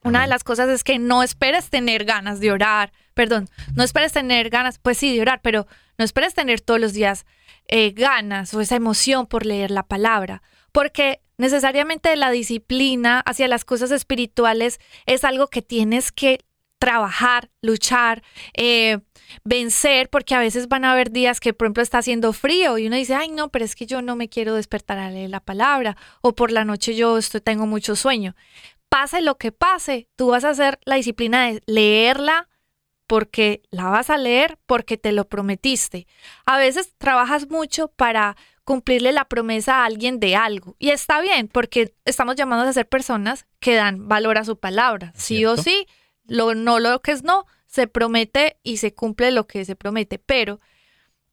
[0.02, 4.12] Una de las cosas es que no esperes tener ganas de orar, perdón, no esperes
[4.12, 7.26] tener ganas, pues sí, de orar, pero no esperes tener todos los días
[7.68, 13.64] eh, ganas o esa emoción por leer la palabra, porque necesariamente la disciplina hacia las
[13.64, 16.40] cosas espirituales es algo que tienes que
[16.78, 18.22] trabajar, luchar,
[18.54, 19.00] eh,
[19.44, 22.87] vencer, porque a veces van a haber días que, por ejemplo, está haciendo frío y
[22.87, 25.40] uno dice, ay, no, pero es que yo no me quiero despertar a leer la
[25.40, 28.35] palabra, o por la noche yo estoy, tengo mucho sueño
[28.90, 32.48] pase lo que pase, tú vas a hacer la disciplina de leerla
[33.06, 36.06] porque la vas a leer porque te lo prometiste.
[36.44, 38.37] A veces trabajas mucho para
[38.70, 40.76] cumplirle la promesa a alguien de algo.
[40.78, 45.12] Y está bien, porque estamos llamados a ser personas que dan valor a su palabra.
[45.16, 45.88] Sí o sí,
[46.24, 50.20] lo no lo que es no, se promete y se cumple lo que se promete.
[50.20, 50.61] Pero,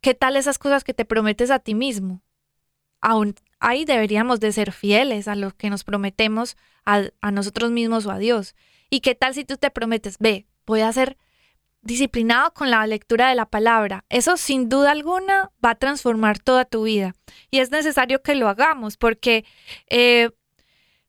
[0.01, 2.23] ¿qué tal esas cosas que te prometes a ti mismo?
[3.01, 8.11] Aún ahí deberíamos de ser fieles a lo que nos prometemos a, nosotros mismos o
[8.11, 8.55] a Dios.
[8.89, 11.19] ¿Y qué tal si tú te prometes, ve, voy a ser
[11.87, 14.05] disciplinado con la lectura de la palabra?
[14.09, 17.15] Eso sin duda alguna va a transformar toda tu vida.
[17.49, 19.45] Y es necesario que lo hagamos porque
[19.89, 20.29] eh,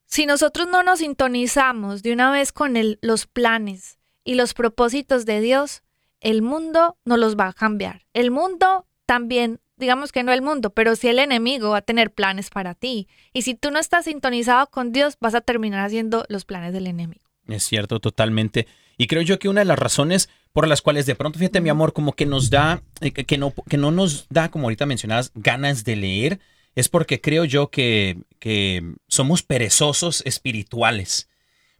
[0.06, 5.40] si nosotros no nos sintonizamos de una vez con los planes y los propósitos de
[5.40, 5.82] Dios,
[6.20, 8.06] el mundo no los va a cambiar.
[8.14, 12.12] El mundo también digamos que no el mundo, pero sí el enemigo va a tener
[12.12, 13.08] planes para ti.
[13.32, 16.86] Y si tú no estás sintonizado con Dios, vas a terminar haciendo los planes del
[16.86, 17.27] enemigo.
[17.48, 18.66] Es cierto, totalmente.
[18.96, 21.68] Y creo yo que una de las razones por las cuales de pronto, fíjate mi
[21.68, 25.32] amor, como que nos da, eh, que no, que no nos da, como ahorita mencionabas,
[25.34, 26.40] ganas de leer,
[26.74, 31.28] es porque creo yo que, que somos perezosos espirituales.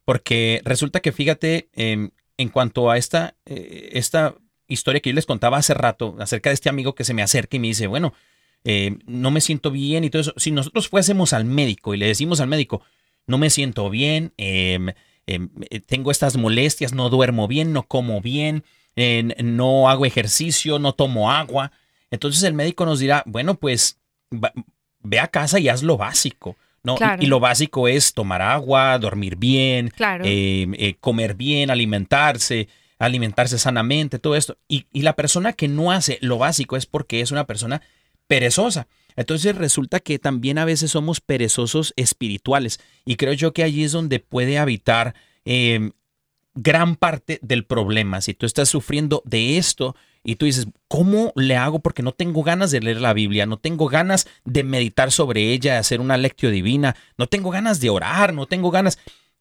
[0.04, 4.35] Porque resulta que, fíjate, em, en cuanto a esta, eh, esta
[4.68, 7.57] historia que yo les contaba hace rato acerca de este amigo que se me acerca
[7.57, 8.14] y me dice, bueno,
[8.64, 10.35] eh, no me siento bien y todo eso.
[10.37, 12.83] Si nosotros fuésemos al médico y le decimos al médico,
[13.26, 14.94] no me siento bien, em, em,
[15.28, 18.64] eh, tengo estas molestias, no duermo bien, no como bien,
[19.44, 21.70] no hago ejercicio, no tomo agua.
[22.10, 23.98] Entonces el médico nos dirá, bueno, pues
[25.02, 26.56] ve a casa y haz lo básico.
[26.82, 26.96] ¿no?
[27.20, 29.92] Y, lo básico es tomar agua, dormir bien,
[30.24, 34.58] em, eh, comer bien, alimentarse alimentarse sanamente, todo esto.
[34.68, 37.82] Y, la persona que no hace lo básico es porque es una persona
[38.26, 38.88] perezosa.
[39.18, 42.78] Entonces resulta que también a veces somos perezosos espirituales.
[43.04, 45.90] Y creo yo que allí es donde puede habitar em,
[46.54, 48.20] gran parte del problema.
[48.20, 51.81] Si tú estás sufriendo de esto y tú dices, ¿cómo le hago?
[51.81, 55.72] Porque no tengo ganas de leer la Biblia, no tengo ganas de meditar sobre ella,
[55.72, 59.00] de hacer una lectio divina, no tengo ganas de orar, no tengo ganas.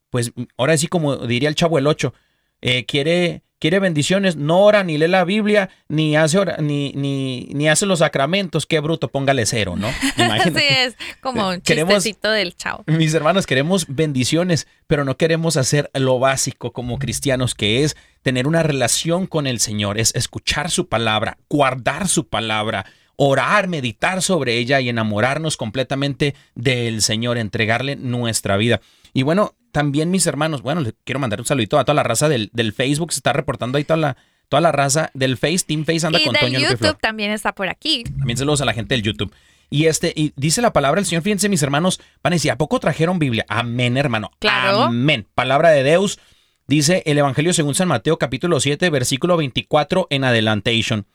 [0.10, 2.16] Pues ahora sí, como diría el chavo el 8,
[2.62, 7.70] eh, quiere quiere bendiciones, no ora ni lee la Biblia, ni hace ni, ni, ni
[7.70, 9.90] hace los sacramentos, qué bruto, póngale cero, ¿no?
[10.18, 10.60] Imagínate.
[10.60, 12.84] sí, es como un chistecito del chavo.
[12.88, 18.48] Mis hermanos, queremos bendiciones, pero no queremos hacer lo básico como cristianos, que es tener
[18.48, 22.86] una relación con el Señor, es escuchar su palabra, guardar su palabra,
[23.18, 28.80] orar, meditar sobre ella y enamorarnos completamente del Señor, entregarle nuestra vida.
[29.14, 32.30] Y bueno, también mis hermanos, bueno, les quiero mandar un saludito a toda la raza
[32.30, 34.18] del, del Facebook, se está reportando ahí toda la,
[34.50, 37.54] toda la raza del Face, Team Face anda Y con del Toño YouTube también está
[37.54, 38.04] por aquí.
[38.04, 39.34] También saludos a la gente del YouTube.
[39.70, 42.58] Y este, y dice la palabra del Señor, fíjense mis hermanos, van a decir, ¿a
[42.58, 43.46] poco trajeron Biblia?
[43.50, 44.32] Amén, hermano.
[44.40, 44.84] Claro.
[44.84, 45.28] Amén.
[45.36, 46.20] Palabra de Deus.
[46.68, 51.06] Dice el Evangelio según San Mateo capítulo 7, versículo 24 en adelantation.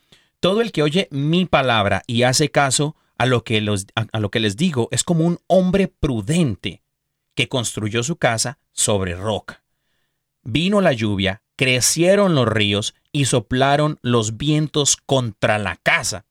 [0.43, 4.41] Todo el que oye mi palabra y hace caso a lo que, a lo que
[4.41, 6.83] les digo es como un hombre prudente
[7.37, 9.63] que construyó su casa sobre roca.
[10.43, 16.27] Vino la lluvia, crecieron los ríos y soplaron los vientos contra la casa,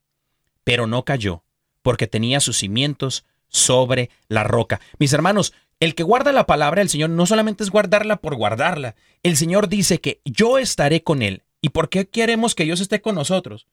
[0.66, 1.46] pero no cayó,
[1.82, 4.82] porque tenía sus cimientos sobre la roca.
[5.00, 8.96] Mis hermanos, el que guarda la palabra del Señor no solamente es guardarla por guardarla.
[9.24, 11.44] El Señor dice que yo estaré con él.
[11.62, 13.68] ¿Y por qué queremos que Dios esté con nosotros?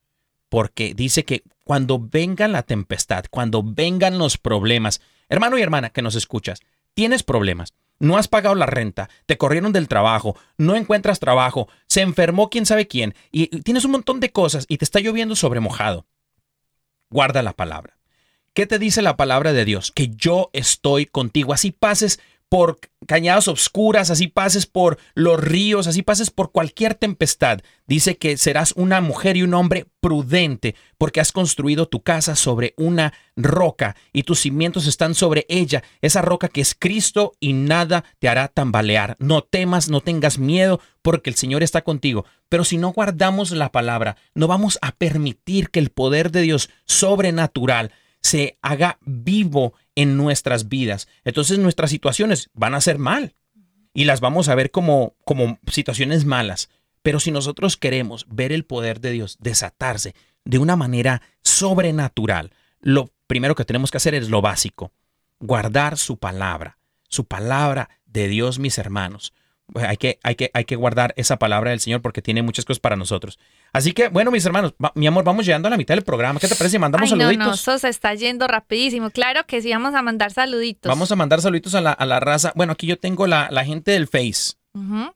[0.49, 6.03] Porque dice que cuando venga la tempestad, cuando vengan los problemas, hermano y hermana que
[6.03, 6.61] nos escuchas,
[6.95, 12.01] tienes problemas, no has pagado la renta, te corrieron del trabajo, no encuentras trabajo, se
[12.01, 15.61] enfermó quién sabe quién, y tienes un montón de cosas y te está lloviendo sobre
[15.61, 16.07] mojado.
[17.11, 17.99] Guarda la palabra.
[18.55, 19.93] ¿Qué te dice la palabra de Dios?
[19.93, 21.53] Que yo estoy contigo.
[21.53, 27.61] Así pases por cañadas oscuras, así pases por los ríos, así pases por cualquier tempestad.
[27.87, 32.75] Dice que serás una mujer y un hombre prudente porque has construido tu casa sobre
[32.77, 38.05] una roca y tus cimientos están sobre ella, esa roca que es Cristo y nada
[38.19, 39.17] te hará tambalear.
[39.19, 42.25] No temas, no tengas miedo porque el Señor está contigo.
[42.49, 46.71] Pero si no guardamos la palabra, no vamos a permitir que el poder de Dios
[46.87, 47.93] sobrenatural
[48.29, 51.09] se haga vivo en nuestras vidas.
[51.25, 53.35] Entonces nuestras situaciones van a ser mal
[53.95, 56.69] y las vamos a ver como, como situaciones malas.
[57.03, 60.15] Pero si nosotros queremos ver el poder de Dios desatarse
[60.45, 64.93] de una manera sobrenatural, lo primero que tenemos que hacer es lo básico,
[65.41, 66.77] guardar su palabra,
[67.09, 69.33] su palabra de Dios, mis hermanos.
[69.75, 72.81] Hay que, hay, que, hay que guardar esa palabra del Señor porque tiene muchas cosas
[72.81, 73.39] para nosotros.
[73.73, 76.41] Así que, bueno, mis hermanos, va- mi amor, vamos llegando a la mitad del programa.
[76.41, 77.47] ¿Qué te parece si mandamos Ay, no, saluditos?
[77.47, 79.11] no, eso se está yendo rapidísimo.
[79.11, 80.89] Claro que sí, vamos a mandar saluditos.
[80.89, 82.53] Vamos a mandar saluditos a la, a la raza.
[82.57, 84.55] Bueno, aquí yo tengo la, la gente del Face.
[84.73, 85.13] Ujú.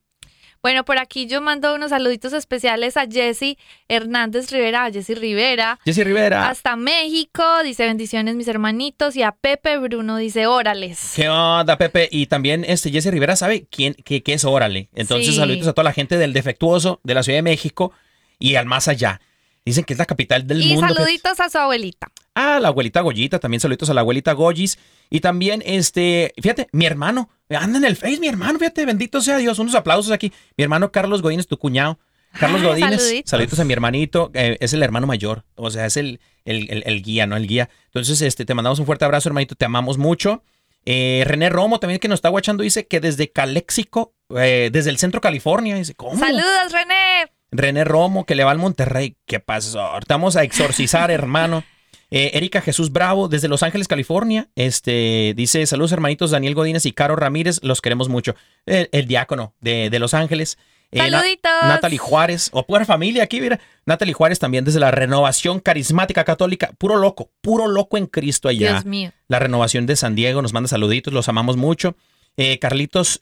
[0.62, 5.81] Bueno, por aquí yo mando unos saluditos especiales a Jessy Hernández Rivera, a Jessy Rivera.
[5.85, 6.48] Jessy Rivera.
[6.48, 9.16] Hasta México, dice bendiciones mis hermanitos.
[9.16, 11.14] Y a Pepe Bruno dice órales.
[11.16, 12.09] ¿Qué onda, Pepe?
[12.12, 14.88] Y también este Jessy Rivera sabe quién qué, qué es Órale.
[14.94, 15.37] Entonces, Sí.
[15.37, 17.92] saluditos a toda la gente del Defectuoso, de la Ciudad de México
[18.38, 19.20] y al más allá.
[19.64, 20.83] Dicen que es la capital del Y mundo.
[20.83, 20.94] fíjate.
[20.94, 22.09] saluditos a su abuelita.
[22.35, 24.79] Ah, la abuelita Goyita, también saluditos a la abuelita Goyis.
[25.11, 29.37] Y también, este, fíjate, mi hermano, anda en el Face, mi hermano, fíjate, bendito sea
[29.37, 29.59] Dios.
[29.59, 30.33] Unos aplausos aquí.
[30.57, 31.98] Mi hermano Carlos Godínez, tu cuñado.
[32.40, 33.31] Carlos Ah, Godínez, saluditos.
[33.31, 36.83] saluditos a mi hermanito, eh, es el hermano mayor, o sea, es el, el, el-
[36.87, 37.37] el guía, ¿no?
[37.37, 37.68] El guía.
[37.87, 40.42] Entonces, este, te mandamos un fuerte abrazo, hermanito, te amamos mucho.
[40.87, 44.96] Eh, René Romo también que nos está guachando dice que desde Caléxico, eh, desde el
[44.98, 46.18] centro California, dice, ¿cómo?
[46.18, 47.31] Saludos, René.
[47.52, 49.16] René Romo, que le va al Monterrey.
[49.26, 49.98] ¿Qué pasó?
[49.98, 51.62] Estamos a exorcizar, hermano.
[52.10, 54.48] Eh, Erika Jesús Bravo, desde Los Ángeles, California.
[54.56, 57.60] Este dice: Saludos, hermanitos Daniel Godínez y Caro Ramírez.
[57.62, 58.34] Los queremos mucho.
[58.66, 60.58] El, el diácono de, de Los Ángeles.
[60.90, 61.50] Eh, Na- Saluditos.
[61.62, 63.60] Natalie Juárez, o pura familia aquí, mira.
[63.86, 66.72] Natalie Juárez también desde la Renovación Carismática Católica.
[66.76, 68.72] Puro loco, puro loco en Cristo allá.
[68.72, 69.10] Dios mío.
[69.28, 71.96] La renovación de San Diego nos manda saluditos, los amamos mucho.
[72.36, 73.18] Eh, Carlitos,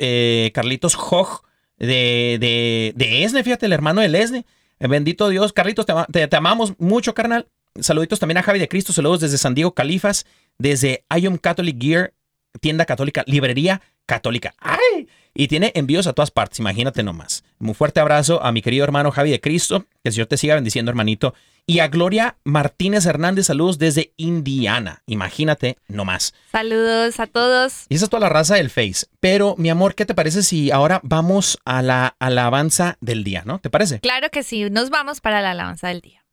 [0.53, 1.43] Carlitos Hoj
[1.81, 4.47] de, de, de Esne, fíjate, el hermano del Esne.
[4.79, 7.49] Eh, bendito Dios, Carlitos, te, te- amamos mucho, carnal.
[7.81, 10.27] Saluditos también a Javi de Cristo, saludos desde San Diego, Califas,
[10.59, 12.13] desde Ion Catholic Gear,
[12.61, 14.55] tienda católica, librería católica.
[14.59, 15.09] ¡Ay!
[15.35, 17.45] Y tiene envíos a todas partes, imagínate nomás.
[17.61, 20.57] Un fuerte abrazo a mi querido hermano Javi de Cristo, que el Señor te siga
[20.57, 21.35] bendiciendo, hermanito.
[21.67, 26.35] Y a Gloria Martínez Hernández, saludos desde Indiana, imagínate nomás.
[26.51, 27.85] Saludos a todos.
[27.89, 29.07] Y esa es toda la raza del Face.
[29.21, 33.61] Pero, mi amor, ¿qué te parece si ahora vamos a la alabanza del día, ¿no?
[33.61, 34.01] ¿Te parece?
[34.01, 36.25] Claro que sí, nos vamos para la alabanza del día.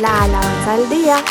[0.00, 1.24] La alabanza del día.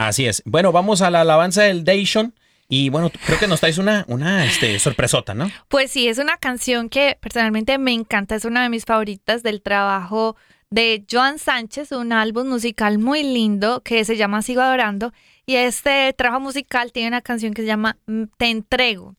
[0.00, 0.42] Así es.
[0.46, 2.34] Bueno, vamos a la alabanza del Dation.
[2.70, 5.50] Y bueno, creo que nos traes una, una este, sorpresota, ¿no?
[5.68, 9.60] Pues sí, es una canción que personalmente me encanta, es una de mis favoritas del
[9.60, 10.36] trabajo
[10.70, 15.12] de Joan Sánchez, un álbum musical muy lindo que se llama Sigo Adorando.
[15.44, 19.16] Y este trabajo musical tiene una canción que se llama mm, Te Entrego.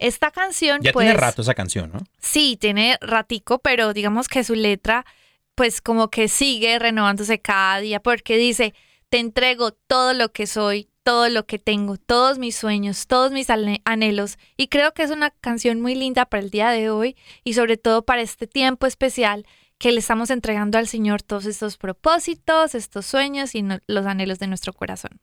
[0.00, 2.00] Esta canción, Ya pues, tiene rato esa canción, ¿no?
[2.18, 5.06] sí, tiene ratico, pero digamos que su letra,
[5.54, 8.74] pues como que sigue renovándose cada día, porque dice,
[9.14, 13.46] te entrego todo lo que soy, todo lo que tengo, todos mis sueños, todos mis
[13.48, 14.38] anhelos.
[14.56, 17.76] Y creo que es una canción muy linda para el día de hoy y sobre
[17.76, 19.46] todo para este tiempo especial
[19.78, 24.48] que le estamos entregando al Señor todos estos propósitos, estos sueños y los anhelos de
[24.48, 25.20] nuestro corazón.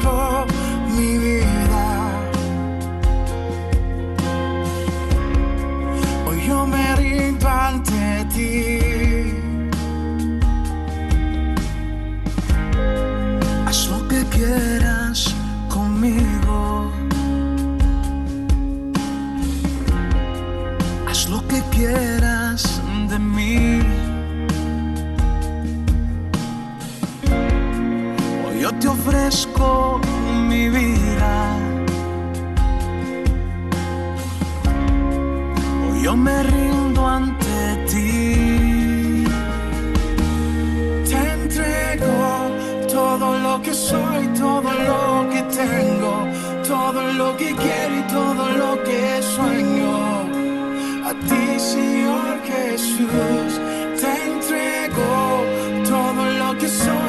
[0.00, 0.53] Te
[29.26, 30.00] ofrezco
[30.48, 31.56] mi vida.
[35.88, 37.56] Hoy yo me rindo ante
[37.90, 39.24] ti.
[41.08, 42.14] Te entrego
[42.92, 46.14] todo lo que soy, todo lo que tengo,
[46.66, 49.94] todo lo que quiero y todo lo que sueño.
[51.08, 53.60] A ti, Señor Jesús,
[54.00, 55.44] te entrego
[55.88, 57.03] todo lo que soy,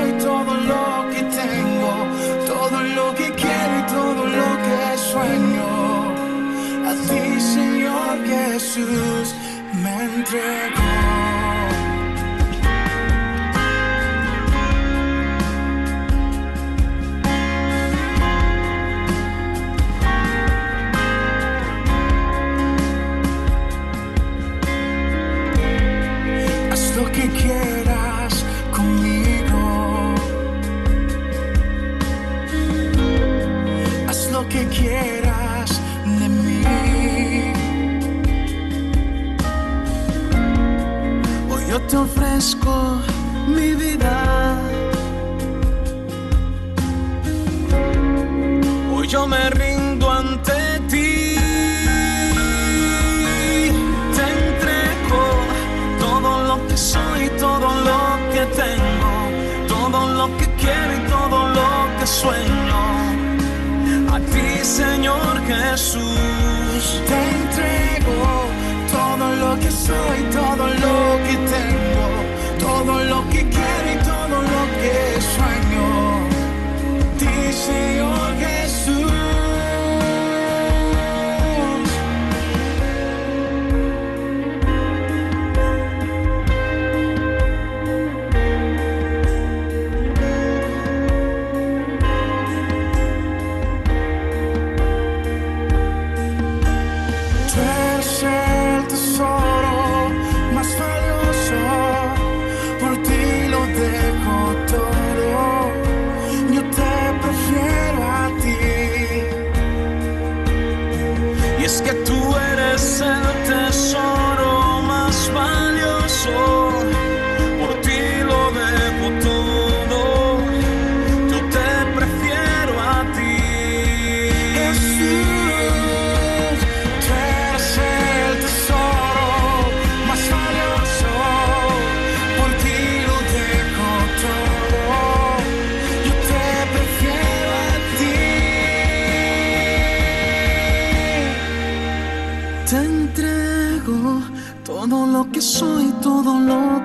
[8.58, 9.36] Jesús,
[9.74, 11.05] me entrego.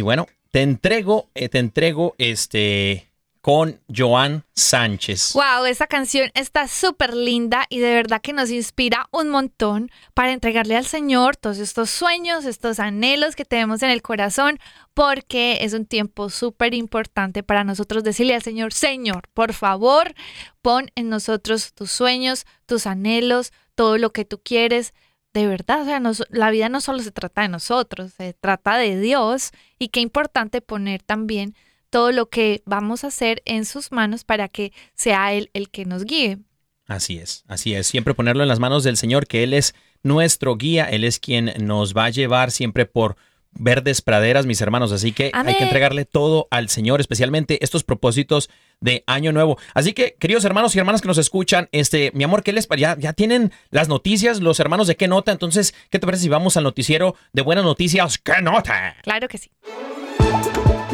[0.00, 5.34] Y bueno, te entrego, eh, te entrego este con Joan Sánchez.
[5.34, 10.32] Wow, esta canción está súper linda y de verdad que nos inspira un montón para
[10.32, 14.58] entregarle al Señor todos estos sueños, estos anhelos que tenemos en el corazón,
[14.94, 20.14] porque es un tiempo súper importante para nosotros decirle al Señor, Señor, por favor,
[20.62, 24.94] pon en nosotros tus sueños, tus anhelos, todo lo que tú quieres.
[25.32, 28.98] De verdad, o sea, la vida no solo se trata de nosotros, se trata de
[28.98, 31.54] Dios y qué importante poner también
[31.88, 35.84] todo lo que vamos a hacer en sus manos para que sea Él el que
[35.84, 36.38] nos guíe.
[36.86, 37.86] Así es, así es.
[37.86, 41.52] Siempre ponerlo en las manos del Señor, que Él es nuestro guía, Él es quien
[41.60, 43.16] nos va a llevar siempre por
[43.52, 44.92] verdes praderas, mis hermanos.
[44.92, 49.58] Así que hay que entregarle todo al Señor, especialmente estos propósitos de Año Nuevo.
[49.74, 52.96] Así que, queridos hermanos y hermanas que nos escuchan, este, mi amor, ¿qué les ya,
[52.98, 55.32] ya tienen las noticias, los hermanos de qué nota?
[55.32, 58.18] Entonces, ¿qué te parece si vamos al noticiero de buenas noticias?
[58.18, 58.96] ¿Qué nota?
[59.02, 59.50] Claro que sí.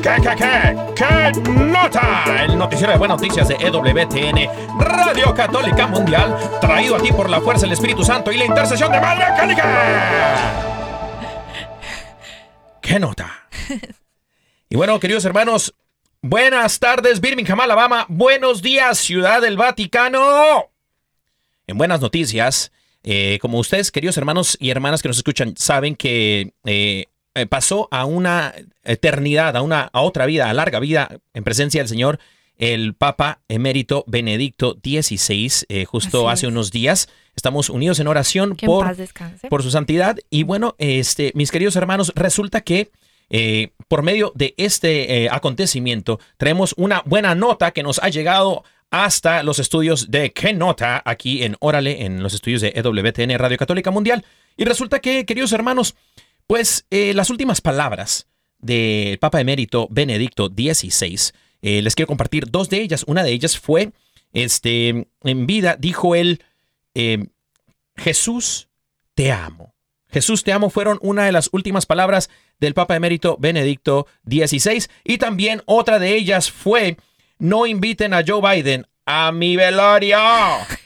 [0.03, 0.77] ¿Qué, qué, qué?
[0.95, 2.45] ¿Qué nota?
[2.45, 7.41] El noticiero de buenas noticias de EWTN, Radio Católica Mundial, traído a ti por la
[7.41, 10.76] fuerza del Espíritu Santo y la intercesión de Madre Angélica.
[12.87, 13.49] ¿Qué nota?
[14.69, 15.75] Y bueno, queridos hermanos,
[16.23, 18.07] buenas tardes, Birmingham, Alabama.
[18.09, 20.71] Buenos días, Ciudad del Vaticano.
[21.67, 22.71] En buenas noticias,
[23.03, 27.89] eh, como ustedes, queridos hermanos y hermanas que nos escuchan, saben que eh, eh, pasó
[27.91, 32.21] a una eternidad, a una a otra vida, a larga vida en presencia del Señor,
[32.59, 36.53] el Papa emérito Benedicto XVI, eh, justo Así hace es.
[36.53, 37.09] unos días.
[37.35, 40.17] Estamos unidos en oración Que por su santidad.
[40.31, 42.91] Y bueno, este, mis queridos hermanos, resulta que
[43.29, 48.65] eh, por medio de este eh, acontecimiento traemos una buena nota que nos ha llegado
[48.91, 51.03] hasta los estudios de ¿Qué nota?
[51.05, 54.25] aquí en Órale, en los estudios de EWTN Radio Católica Mundial.
[54.57, 55.97] Y resulta que, queridos hermanos,
[56.47, 58.29] pues las últimas palabras
[58.59, 61.33] del Papa Emérito Benedicto XVI,
[61.63, 63.05] eh, les quiero compartir dos de ellas.
[63.07, 63.93] Una de ellas fue,
[64.33, 66.43] este, en vida, dijo él,
[66.95, 67.27] eh,
[67.97, 68.69] Jesús,
[69.15, 69.75] te amo.
[70.11, 74.87] Jesús, te amo fueron una de las últimas palabras del Papa Emérito Benedicto XVI.
[75.05, 76.97] Y también otra de ellas fue,
[77.39, 80.19] no inviten a Joe Biden a mi velorio.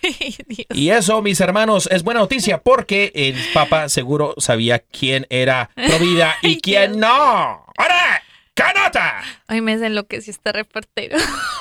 [0.73, 5.99] Y eso, mis hermanos, es buena noticia porque el Papa seguro sabía quién era pro
[5.99, 7.67] vida y quién no.
[7.77, 8.23] ¡Ahora!
[9.47, 11.19] Ay, me enloqueció este reportero.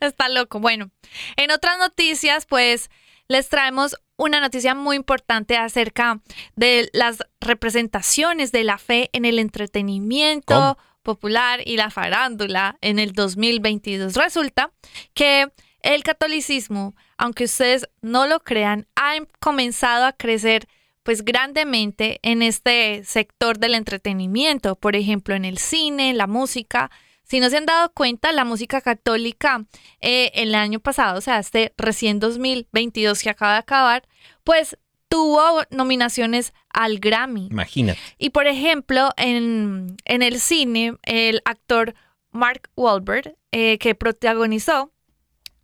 [0.00, 0.60] Está loco.
[0.60, 0.90] Bueno,
[1.36, 2.90] en otras noticias, pues
[3.28, 6.20] les traemos una noticia muy importante acerca
[6.54, 10.78] de las representaciones de la fe en el entretenimiento ¿Cómo?
[11.02, 14.14] popular y la farándula en el 2022.
[14.14, 14.70] Resulta
[15.14, 15.48] que
[15.80, 20.68] el catolicismo, aunque ustedes no lo crean, ha em- comenzado a crecer
[21.02, 26.90] pues grandemente en este sector del entretenimiento, por ejemplo, en el cine, la música.
[27.24, 29.64] Si no se han dado cuenta, la música católica
[30.00, 34.02] eh, el año pasado, o sea, este recién 2022 que acaba de acabar,
[34.44, 34.76] pues
[35.08, 37.48] tuvo nominaciones al Grammy.
[37.50, 37.98] Imagínate.
[38.18, 41.94] Y por ejemplo, en, en el cine, el actor
[42.30, 44.91] Mark Wahlberg, eh, que protagonizó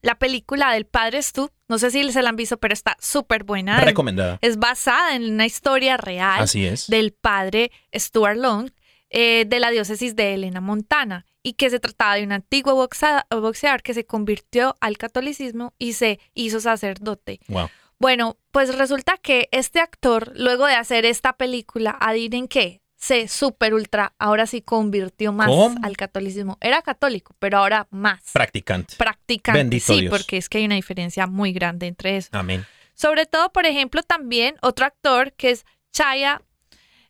[0.02, 3.44] la película del Padre Stu, no sé si se la han visto, pero está súper
[3.44, 3.80] buena.
[3.80, 4.38] Recomendada.
[4.40, 6.86] Es basada en una historia real Así es.
[6.86, 8.70] del padre Stuart Long
[9.10, 13.82] eh, de la diócesis de Helena, Montana, y que se trataba de un antiguo boxeador
[13.82, 17.40] que se convirtió al catolicismo y se hizo sacerdote.
[17.48, 17.68] Wow.
[17.98, 23.74] Bueno, pues resulta que este actor, luego de hacer esta película, adivinen qué, se super
[23.74, 25.78] ultra, ahora sí convirtió más ¿Cómo?
[25.84, 26.58] al catolicismo.
[26.60, 28.96] Era católico, pero ahora más Practicante.
[28.96, 29.58] practicante.
[29.58, 30.10] Bendito sí, Dios.
[30.10, 32.28] porque es que hay una diferencia muy grande entre eso.
[32.32, 32.66] Amén.
[32.94, 36.42] Sobre todo, por ejemplo, también otro actor que es Shia,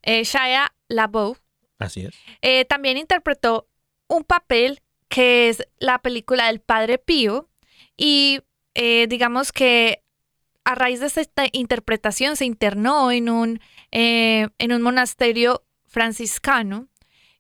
[0.02, 1.38] eh, Shia LaBeouf,
[1.78, 2.14] Así es.
[2.42, 3.66] eh, también interpretó
[4.08, 7.48] un papel que es la película del Padre Pío
[7.96, 8.40] y
[8.74, 10.02] eh, digamos que
[10.64, 13.60] a raíz de esta interpretación se internó en un,
[13.90, 16.88] eh, en un monasterio franciscano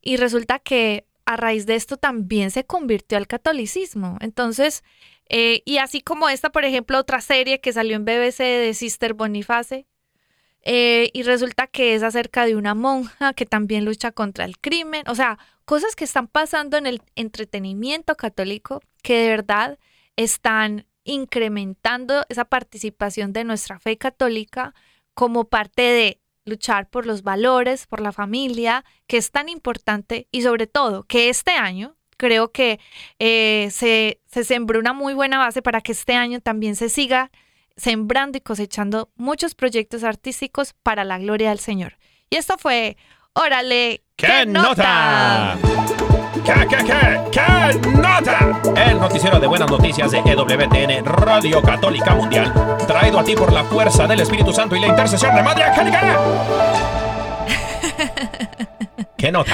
[0.00, 4.16] y resulta que a raíz de esto también se convirtió al catolicismo.
[4.20, 4.82] Entonces,
[5.28, 9.14] eh, y así como esta, por ejemplo, otra serie que salió en BBC de Sister
[9.14, 9.86] Boniface,
[10.62, 15.02] eh, y resulta que es acerca de una monja que también lucha contra el crimen.
[15.06, 19.78] O sea, cosas que están pasando en el entretenimiento católico que de verdad
[20.16, 24.74] están incrementando esa participación de nuestra fe católica
[25.14, 30.42] como parte de luchar por los valores, por la familia, que es tan importante y
[30.42, 32.80] sobre todo que este año creo que
[33.18, 37.30] eh, se, se sembró una muy buena base para que este año también se siga
[37.76, 41.96] sembrando y cosechando muchos proyectos artísticos para la gloria del Señor.
[42.28, 42.96] Y esto fue,
[43.32, 45.56] órale, ¡Qué nota!
[46.44, 47.20] ¿Qué, qué, qué?
[47.32, 48.60] ¿Qué nota?
[48.76, 52.52] El noticiero de buenas noticias de EWTN, Radio Católica Mundial,
[52.86, 56.18] traído a ti por la fuerza del Espíritu Santo y la intercesión de Madre Angélica.
[59.16, 59.52] ¿Qué nota?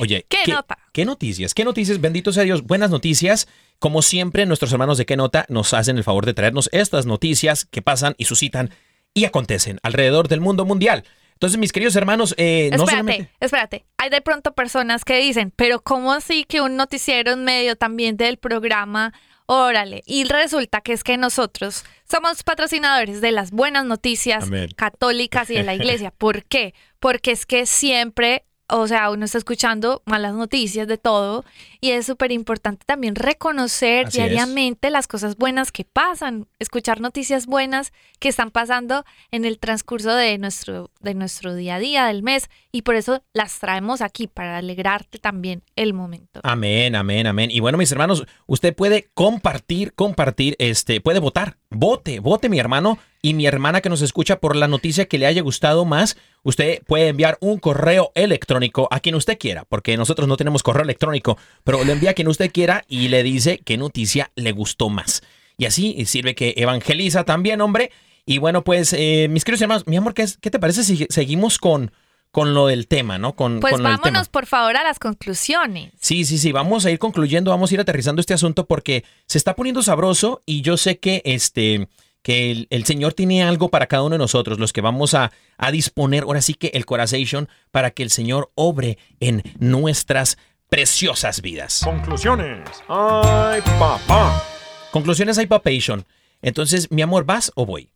[0.00, 0.78] Oye, ¿Qué nota?
[0.92, 1.54] ¿Qué noticias?
[1.54, 2.00] ¿Qué noticias?
[2.00, 2.62] Bendito sea Dios.
[2.62, 3.48] Buenas noticias.
[3.78, 5.46] Como siempre, nuestros hermanos de ¿Qué nota?
[5.48, 8.70] nos hacen el favor de traernos estas noticias que pasan y suscitan
[9.14, 11.04] y acontecen alrededor del mundo mundial.
[11.36, 13.30] Entonces, mis queridos hermanos, eh, no espérate, solamente...
[13.40, 13.84] espérate.
[13.98, 18.16] Hay de pronto personas que dicen, pero ¿cómo así que un noticiero en medio también
[18.16, 19.12] del programa?
[19.44, 20.02] Órale.
[20.06, 24.70] Y resulta que es que nosotros somos patrocinadores de las buenas noticias Amén.
[24.76, 26.10] católicas y de la iglesia.
[26.10, 26.72] ¿Por qué?
[27.00, 31.44] Porque es que siempre, o sea, uno está escuchando malas noticias de todo
[31.80, 34.28] y es súper importante también reconocer Así es.
[34.28, 40.14] diariamente las cosas buenas que pasan, escuchar noticias buenas que están pasando en el transcurso
[40.14, 44.26] de nuestro, de nuestro día a día, del mes, y por eso las traemos aquí
[44.26, 46.40] para alegrarte también el momento.
[46.42, 47.50] Amén, amén, amén.
[47.50, 51.56] Y bueno, mis hermanos, usted puede compartir, compartir, este, puede votar.
[51.70, 55.26] Vote, vote mi hermano y mi hermana que nos escucha por la noticia que le
[55.26, 56.16] haya gustado más.
[56.44, 60.84] Usted puede enviar un correo electrónico a quien usted quiera, porque nosotros no tenemos correo
[60.84, 61.36] electrónico,
[61.66, 65.20] pero le envía a quien usted quiera y le dice qué noticia le gustó más.
[65.58, 67.90] Y así sirve que evangeliza también, hombre.
[68.24, 71.06] Y bueno, pues, eh, mis queridos hermanos, mi amor, ¿qué, es- qué te parece si
[71.10, 71.92] seguimos con,
[72.30, 73.34] con lo del tema, ¿no?
[73.36, 73.96] Con, Pues con tema.
[73.96, 75.92] vámonos por favor a las conclusiones.
[76.00, 79.38] Sí, sí, sí, vamos a ir concluyendo, vamos a ir aterrizando este asunto porque se
[79.38, 81.88] está poniendo sabroso y yo sé que este
[82.22, 85.30] que el, el Señor tiene algo para cada uno de nosotros, los que vamos a,
[85.58, 90.36] a disponer ahora sí que el corazón para que el Señor obre en nuestras
[90.68, 91.80] preciosas vidas.
[91.84, 92.68] Conclusiones.
[92.88, 94.42] Ay, papá.
[94.90, 96.06] Conclusiones Hypapation.
[96.42, 97.90] Entonces, mi amor, ¿vas o voy?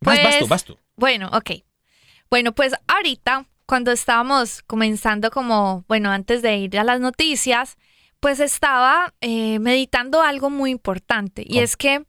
[0.00, 0.78] Vas, vas tú, Pues, vas tú.
[0.96, 1.50] Bueno, ok.
[2.30, 7.76] Bueno, pues ahorita, cuando estábamos comenzando como, bueno, antes de ir a las noticias,
[8.20, 12.04] pues estaba eh, meditando algo muy importante y es que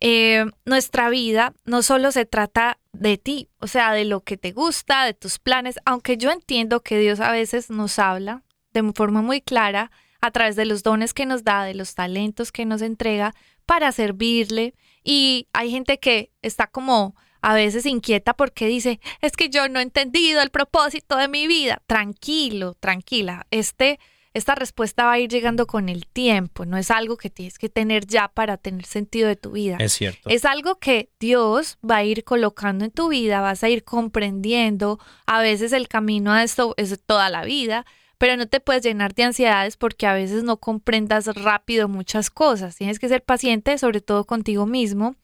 [0.00, 4.52] eh, nuestra vida no solo se trata de ti, o sea, de lo que te
[4.52, 8.42] gusta, de tus planes, aunque yo entiendo que Dios a veces nos habla
[8.72, 9.90] de forma muy clara
[10.20, 13.34] a través de los dones que nos da, de los talentos que nos entrega
[13.66, 14.74] para servirle.
[15.02, 19.80] Y hay gente que está como a veces inquieta porque dice, es que yo no
[19.80, 21.82] he entendido el propósito de mi vida.
[21.86, 23.46] Tranquilo, tranquila.
[23.50, 23.98] Este,
[24.34, 27.68] esta respuesta va a ir llegando con el tiempo, no es algo que tienes que
[27.68, 29.76] tener ya para tener sentido de tu vida.
[29.80, 30.28] Es cierto.
[30.28, 35.00] Es algo que Dios va a ir colocando en tu vida, vas a ir comprendiendo.
[35.26, 37.86] A veces el camino a esto es toda la vida,
[38.20, 42.76] pero no te puedes llenar de ansiedades porque a veces no comprendas rápido muchas cosas.
[42.76, 45.16] Tienes que ser paciente, sobre todo contigo mismo,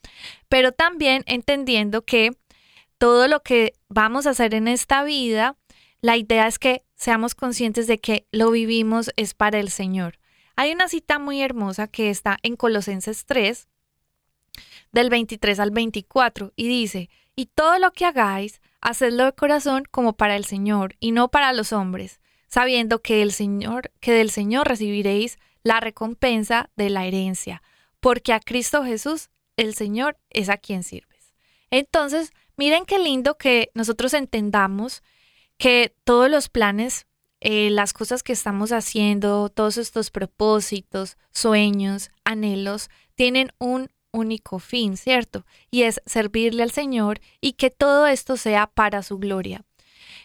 [0.49, 2.30] pero también entendiendo que
[2.97, 5.59] todo lo que vamos a hacer en esta vida,
[6.01, 10.18] la idea es que seamos conscientes de que lo vivimos es para el Señor.
[10.57, 13.68] Hay una cita muy hermosa que está en Colosenses 3,
[14.92, 20.14] del 23 al 24, y dice, y todo lo que hagáis, hacedlo de corazón como
[20.14, 24.68] para el Señor y no para los hombres, sabiendo que el Señor, que del Señor
[24.68, 27.62] recibiréis la recompensa de la herencia,
[28.01, 31.34] porque a Cristo Jesús, el Señor, es a quien sirves.
[31.70, 35.03] Entonces, miren qué lindo que nosotros entendamos
[35.57, 37.07] que todos los planes,
[37.40, 44.97] eh, las cosas que estamos haciendo, todos estos propósitos, sueños, anhelos, tienen un único fin,
[44.97, 45.44] ¿cierto?
[45.70, 49.64] Y es servirle al Señor y que todo esto sea para su gloria.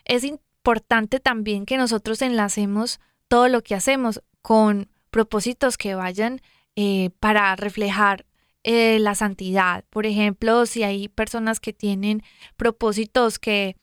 [0.05, 0.23] Es
[0.61, 6.39] importante también que nosotros enlacemos todo lo que hacemos con propósitos que vayan
[6.75, 8.27] eh, para reflejar
[8.63, 9.85] eh, la santidad.
[9.89, 12.21] Por ejemplo, si hay personas que tienen
[12.57, 13.75] propósitos que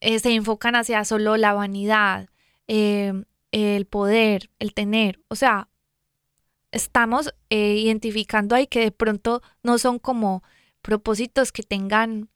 [0.00, 2.30] eh, se enfocan hacia solo la vanidad,
[2.66, 5.68] el poder, el tener, o sea,
[6.70, 10.42] estamos identificando ahí que de pronto no son como
[10.80, 12.30] propósitos que tengan,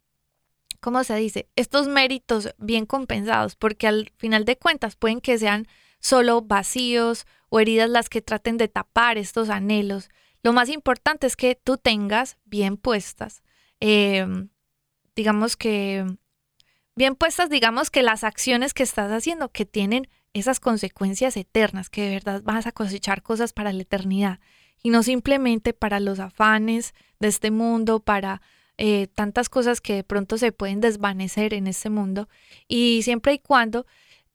[0.80, 1.48] ¿cómo se dice?
[1.56, 5.66] Estos méritos bien compensados, porque al final de cuentas pueden que sean
[6.00, 10.08] solo vacíos o heridas las que traten de tapar estos anhelos.
[10.42, 13.42] Lo más importante es que tú tengas bien puestas,
[13.80, 14.26] eh,
[15.14, 16.06] digamos que,
[16.94, 22.02] bien puestas, digamos que las acciones que estás haciendo que tienen esas consecuencias eternas, que
[22.02, 24.38] de verdad vas a cosechar cosas para la eternidad
[24.82, 28.42] y no simplemente para los afanes de este mundo, para
[28.78, 32.28] eh, tantas cosas que de pronto se pueden desvanecer en este mundo.
[32.68, 33.86] Y siempre y cuando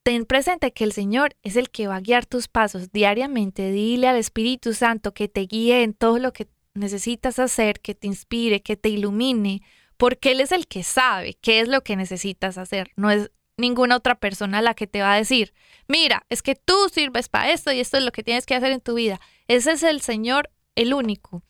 [0.04, 3.72] ten presente que el Señor es el que va a guiar tus pasos diariamente.
[3.72, 8.08] Dile al Espíritu Santo que te guíe en todo lo que necesitas hacer, que te
[8.08, 9.62] inspire, que te ilumine,
[9.98, 12.92] porque Él es el que sabe qué es lo que necesitas hacer.
[12.96, 15.54] No es ninguna otra persona la que te va a decir,
[15.88, 18.72] mira, es que tú sirves para esto y esto es lo que tienes que hacer
[18.72, 19.20] en tu vida.
[19.48, 21.44] Ese es el Señor, el único,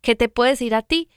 [0.00, 1.08] que te puede decir a ti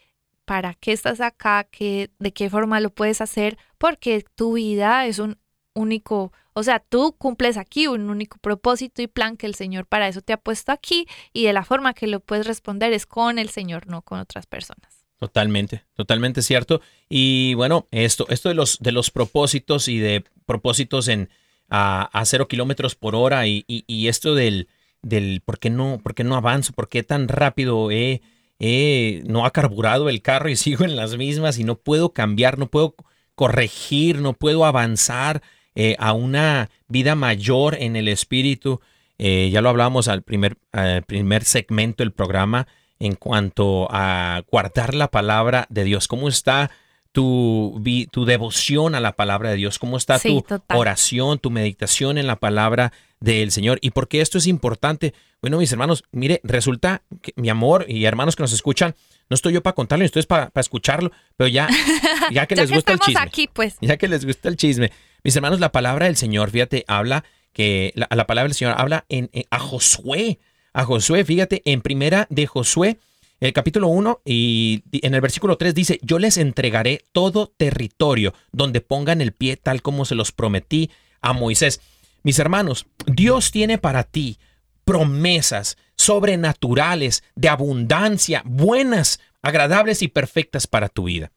[0.45, 5.19] para qué estás acá, qué, de qué forma lo puedes hacer, porque tu vida es
[5.19, 5.37] un
[5.73, 10.07] único, o sea, tú cumples aquí un único propósito y plan que el Señor para
[10.07, 13.39] eso te ha puesto aquí y de la forma que lo puedes responder es con
[13.39, 15.03] el Señor, no con otras personas.
[15.17, 16.81] Totalmente, totalmente cierto.
[17.09, 21.29] Y bueno, esto, esto de los de los propósitos y de propósitos en
[21.69, 24.67] a, a cero kilómetros por hora y, y- esto del,
[25.01, 28.21] del por qué no, por qué no avanzo, por qué tan rápido he,
[28.59, 32.57] he- no ha carburado el carro y sigo en las mismas y no puedo cambiar,
[32.57, 32.95] no puedo
[33.35, 35.41] corregir, no puedo avanzar
[35.75, 38.79] eh, a una vida mayor en el espíritu.
[39.17, 42.67] Eh, ya lo hablábamos al primer, al primer segmento del programa
[42.99, 46.07] en cuanto a guardar la palabra de Dios.
[46.07, 46.71] ¿Cómo está
[47.11, 47.81] tu,
[48.11, 49.79] tu devoción a la palabra de Dios?
[49.79, 50.77] ¿Cómo está Sí, tu total.
[50.77, 52.93] oración, tu meditación en la palabra
[53.33, 53.79] del Señor?
[53.81, 55.13] ¿Y por qué esto es importante?
[55.41, 58.95] Bueno, mis hermanos, mire, resulta que mi amor y hermanos que nos escuchan,
[59.29, 61.67] no estoy yo para contarlo, ni ustedes para escucharlo, pero ya,
[62.31, 63.21] ya que ya les que gusta el chisme.
[63.21, 63.75] aquí, pues.
[63.81, 64.91] Ya que les gusta el chisme.
[65.23, 67.23] Mis hermanos, la palabra del Señor, fíjate, habla
[67.53, 70.39] que la, la palabra del Señor habla en, en- a Josué.
[70.73, 72.99] A Josué, fíjate, en primera de Josué,
[73.39, 78.81] el capítulo 1 y en el versículo 3 dice, yo les entregaré todo territorio donde
[78.81, 80.89] pongan el pie tal como se los prometí
[81.21, 81.81] a Moisés.
[82.25, 84.39] Mis hermanos, Dios tiene para ti
[84.83, 91.31] promesas sobrenaturales de abundancia, buenas, agradables y perfectas para tu vida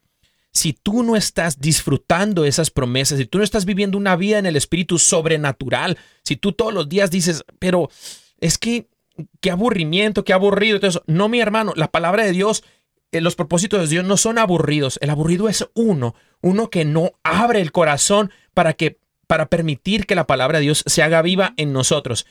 [0.51, 4.47] si tú no estás disfrutando esas promesas, si tú no estás viviendo una vida en
[4.47, 7.91] el espíritu sobrenatural, si tú todos los días dices, pero
[8.41, 8.89] es que,
[9.41, 11.05] qué aburrimiento, qué aburrido, eso.
[11.07, 12.64] No, mi hermano, la palabra de Dios,
[13.12, 14.99] eh, los propósitos de Dios no son aburridos.
[15.01, 18.99] El aburrido es uno, uno que no abre el corazón para que,
[19.29, 22.26] para permitir que la palabra de Dios se haga viva en nosotros.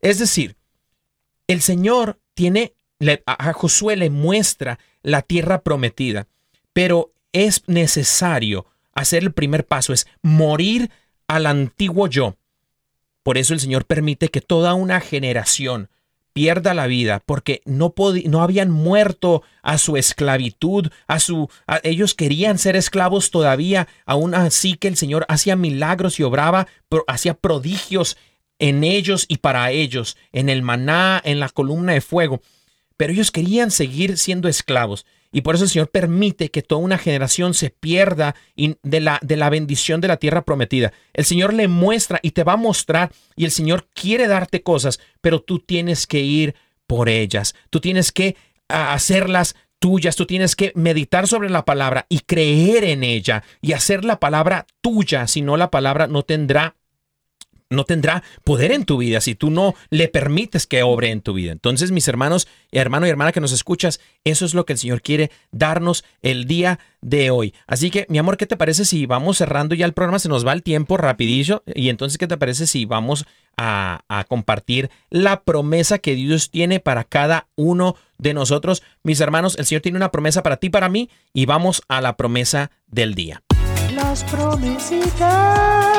[0.00, 0.54] Es decir,
[1.48, 2.74] el Señor tiene,
[3.26, 6.28] a Josué le muestra la tierra prometida,
[6.72, 10.90] pero es necesario hacer el primer paso, es morir
[11.26, 12.36] al antiguo yo.
[13.22, 15.88] Por eso el Señor permite que toda una generación
[16.32, 17.94] pierda la vida porque no,
[18.26, 21.48] no habían muerto a su esclavitud, a su
[21.82, 26.66] ellos querían ser esclavos todavía, aún así que el Señor hacía milagros y obraba,
[27.06, 28.16] hacía prodigios
[28.58, 32.42] en ellos y para ellos, en el maná, en la columna de fuego,
[32.96, 35.04] pero ellos querían seguir siendo esclavos.
[35.32, 39.36] Y por eso el Señor permite que toda una generación se pierda de la, de
[39.36, 40.92] la bendición de la tierra prometida.
[41.14, 45.00] El Señor le muestra y te va a mostrar y el Señor quiere darte cosas,
[45.20, 46.54] pero tú tienes que ir
[46.86, 47.54] por ellas.
[47.70, 48.36] Tú tienes que
[48.68, 53.72] ah, hacerlas tuyas, tú tienes que meditar sobre la palabra y creer en ella y
[53.72, 56.76] hacer la palabra tuya, si no la palabra no tendrá
[57.72, 61.32] no tendrá poder en tu vida si tú no le permites que obre en tu
[61.32, 61.52] vida.
[61.52, 65.02] Entonces, mis hermanos, hermano y hermana que nos escuchas, eso es lo que el Señor
[65.02, 67.54] quiere darnos el día de hoy.
[67.66, 70.18] Así que, mi amor, ¿qué te parece si vamos cerrando ya el programa?
[70.18, 71.62] Se nos va el tiempo rapidillo.
[71.74, 77.04] Y entonces, ¿qué te parece si vamos a, compartir la promesa que Dios tiene para
[77.04, 78.82] cada uno de nosotros?
[79.02, 82.16] Mis hermanos, el Señor tiene una promesa para ti, para mí, y vamos a la
[82.16, 83.42] promesa del día.
[83.94, 85.92] Las promesitas.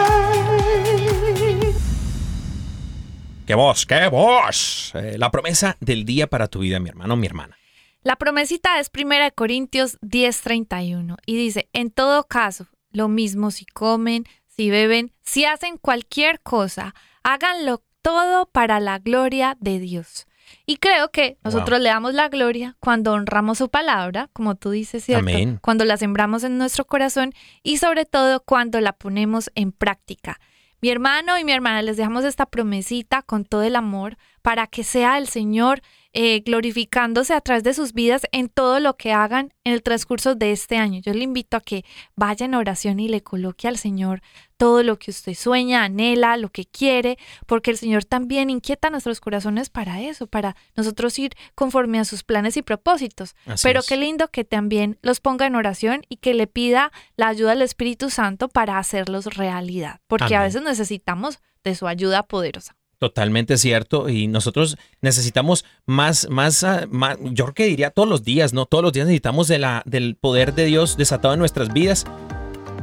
[3.45, 4.91] ¡Qué voz, qué voz!
[4.95, 7.57] Eh, la promesa del día para tu vida, mi hermano, mi hermana.
[8.01, 14.25] La promesita es 1 Corintios 10:31 y dice, en todo caso, lo mismo si comen,
[14.47, 20.25] si beben, si hacen cualquier cosa, háganlo todo para la gloria de Dios.
[20.65, 25.03] Y creo que nosotros le damos la gloria cuando honramos su palabra, como tú dices,
[25.03, 25.21] ¿cierto?
[25.21, 25.59] Amén.
[25.61, 27.33] Cuando la sembramos en nuestro corazón
[27.63, 30.39] y sobre todo cuando la ponemos en práctica.
[30.83, 34.83] Mi hermano y mi hermana, les dejamos esta promesita con todo el amor para que
[34.83, 35.81] sea el Señor
[36.13, 40.35] eh, glorificándose a través de sus vidas en todo lo que hagan en el transcurso
[40.35, 41.01] de este año.
[41.01, 41.83] Yo le invito a que
[42.15, 44.21] vaya en oración y le coloque al Señor
[44.57, 49.19] todo lo que usted sueña, anhela, lo que quiere, porque el Señor también inquieta nuestros
[49.19, 53.35] corazones para eso, para nosotros ir conforme a sus planes y propósitos.
[53.45, 53.87] Así Pero es.
[53.87, 57.63] qué lindo que también los ponga en oración y que le pida la ayuda del
[57.63, 62.75] Espíritu Santo para hacerlos realidad, porque a veces necesitamos de su ayuda poderosa.
[62.99, 64.07] Totalmente cierto.
[64.09, 68.65] Y nosotros necesitamos más, más, ah, más, yo creo que diría todos los días, ¿no?
[68.65, 72.05] Todos los días necesitamos de la, del poder de Dios desatado en nuestras vidas.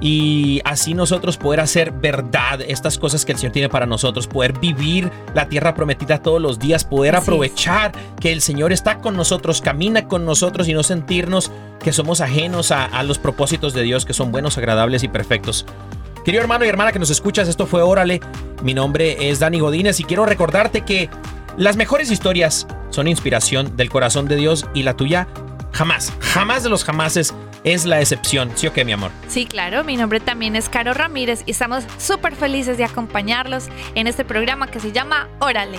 [0.02, 4.58] Y así nosotros poder hacer verdad estas cosas que el Señor tiene para nosotros, poder
[4.58, 7.28] vivir la tierra prometida todos los días, poder Así es.
[7.28, 11.52] aprovechar que el Señor está con nosotros, camina con nosotros y no sentirnos
[11.82, 15.66] que somos ajenos a, a los propósitos de Dios que son buenos, agradables y perfectos.
[16.24, 18.20] Querido hermano y hermana que nos escuchas, esto fue Órale.
[18.62, 21.08] Mi nombre es Dani Godínez y quiero recordarte que
[21.56, 25.28] las mejores historias son inspiración del corazón de Dios y la tuya
[25.72, 28.50] jamás, jamás de los jamases es la excepción.
[28.54, 29.10] ¿Sí o qué, mi amor?
[29.28, 34.06] Sí, claro, mi nombre también es Caro Ramírez y estamos súper felices de acompañarlos en
[34.06, 35.78] este programa que se llama Órale.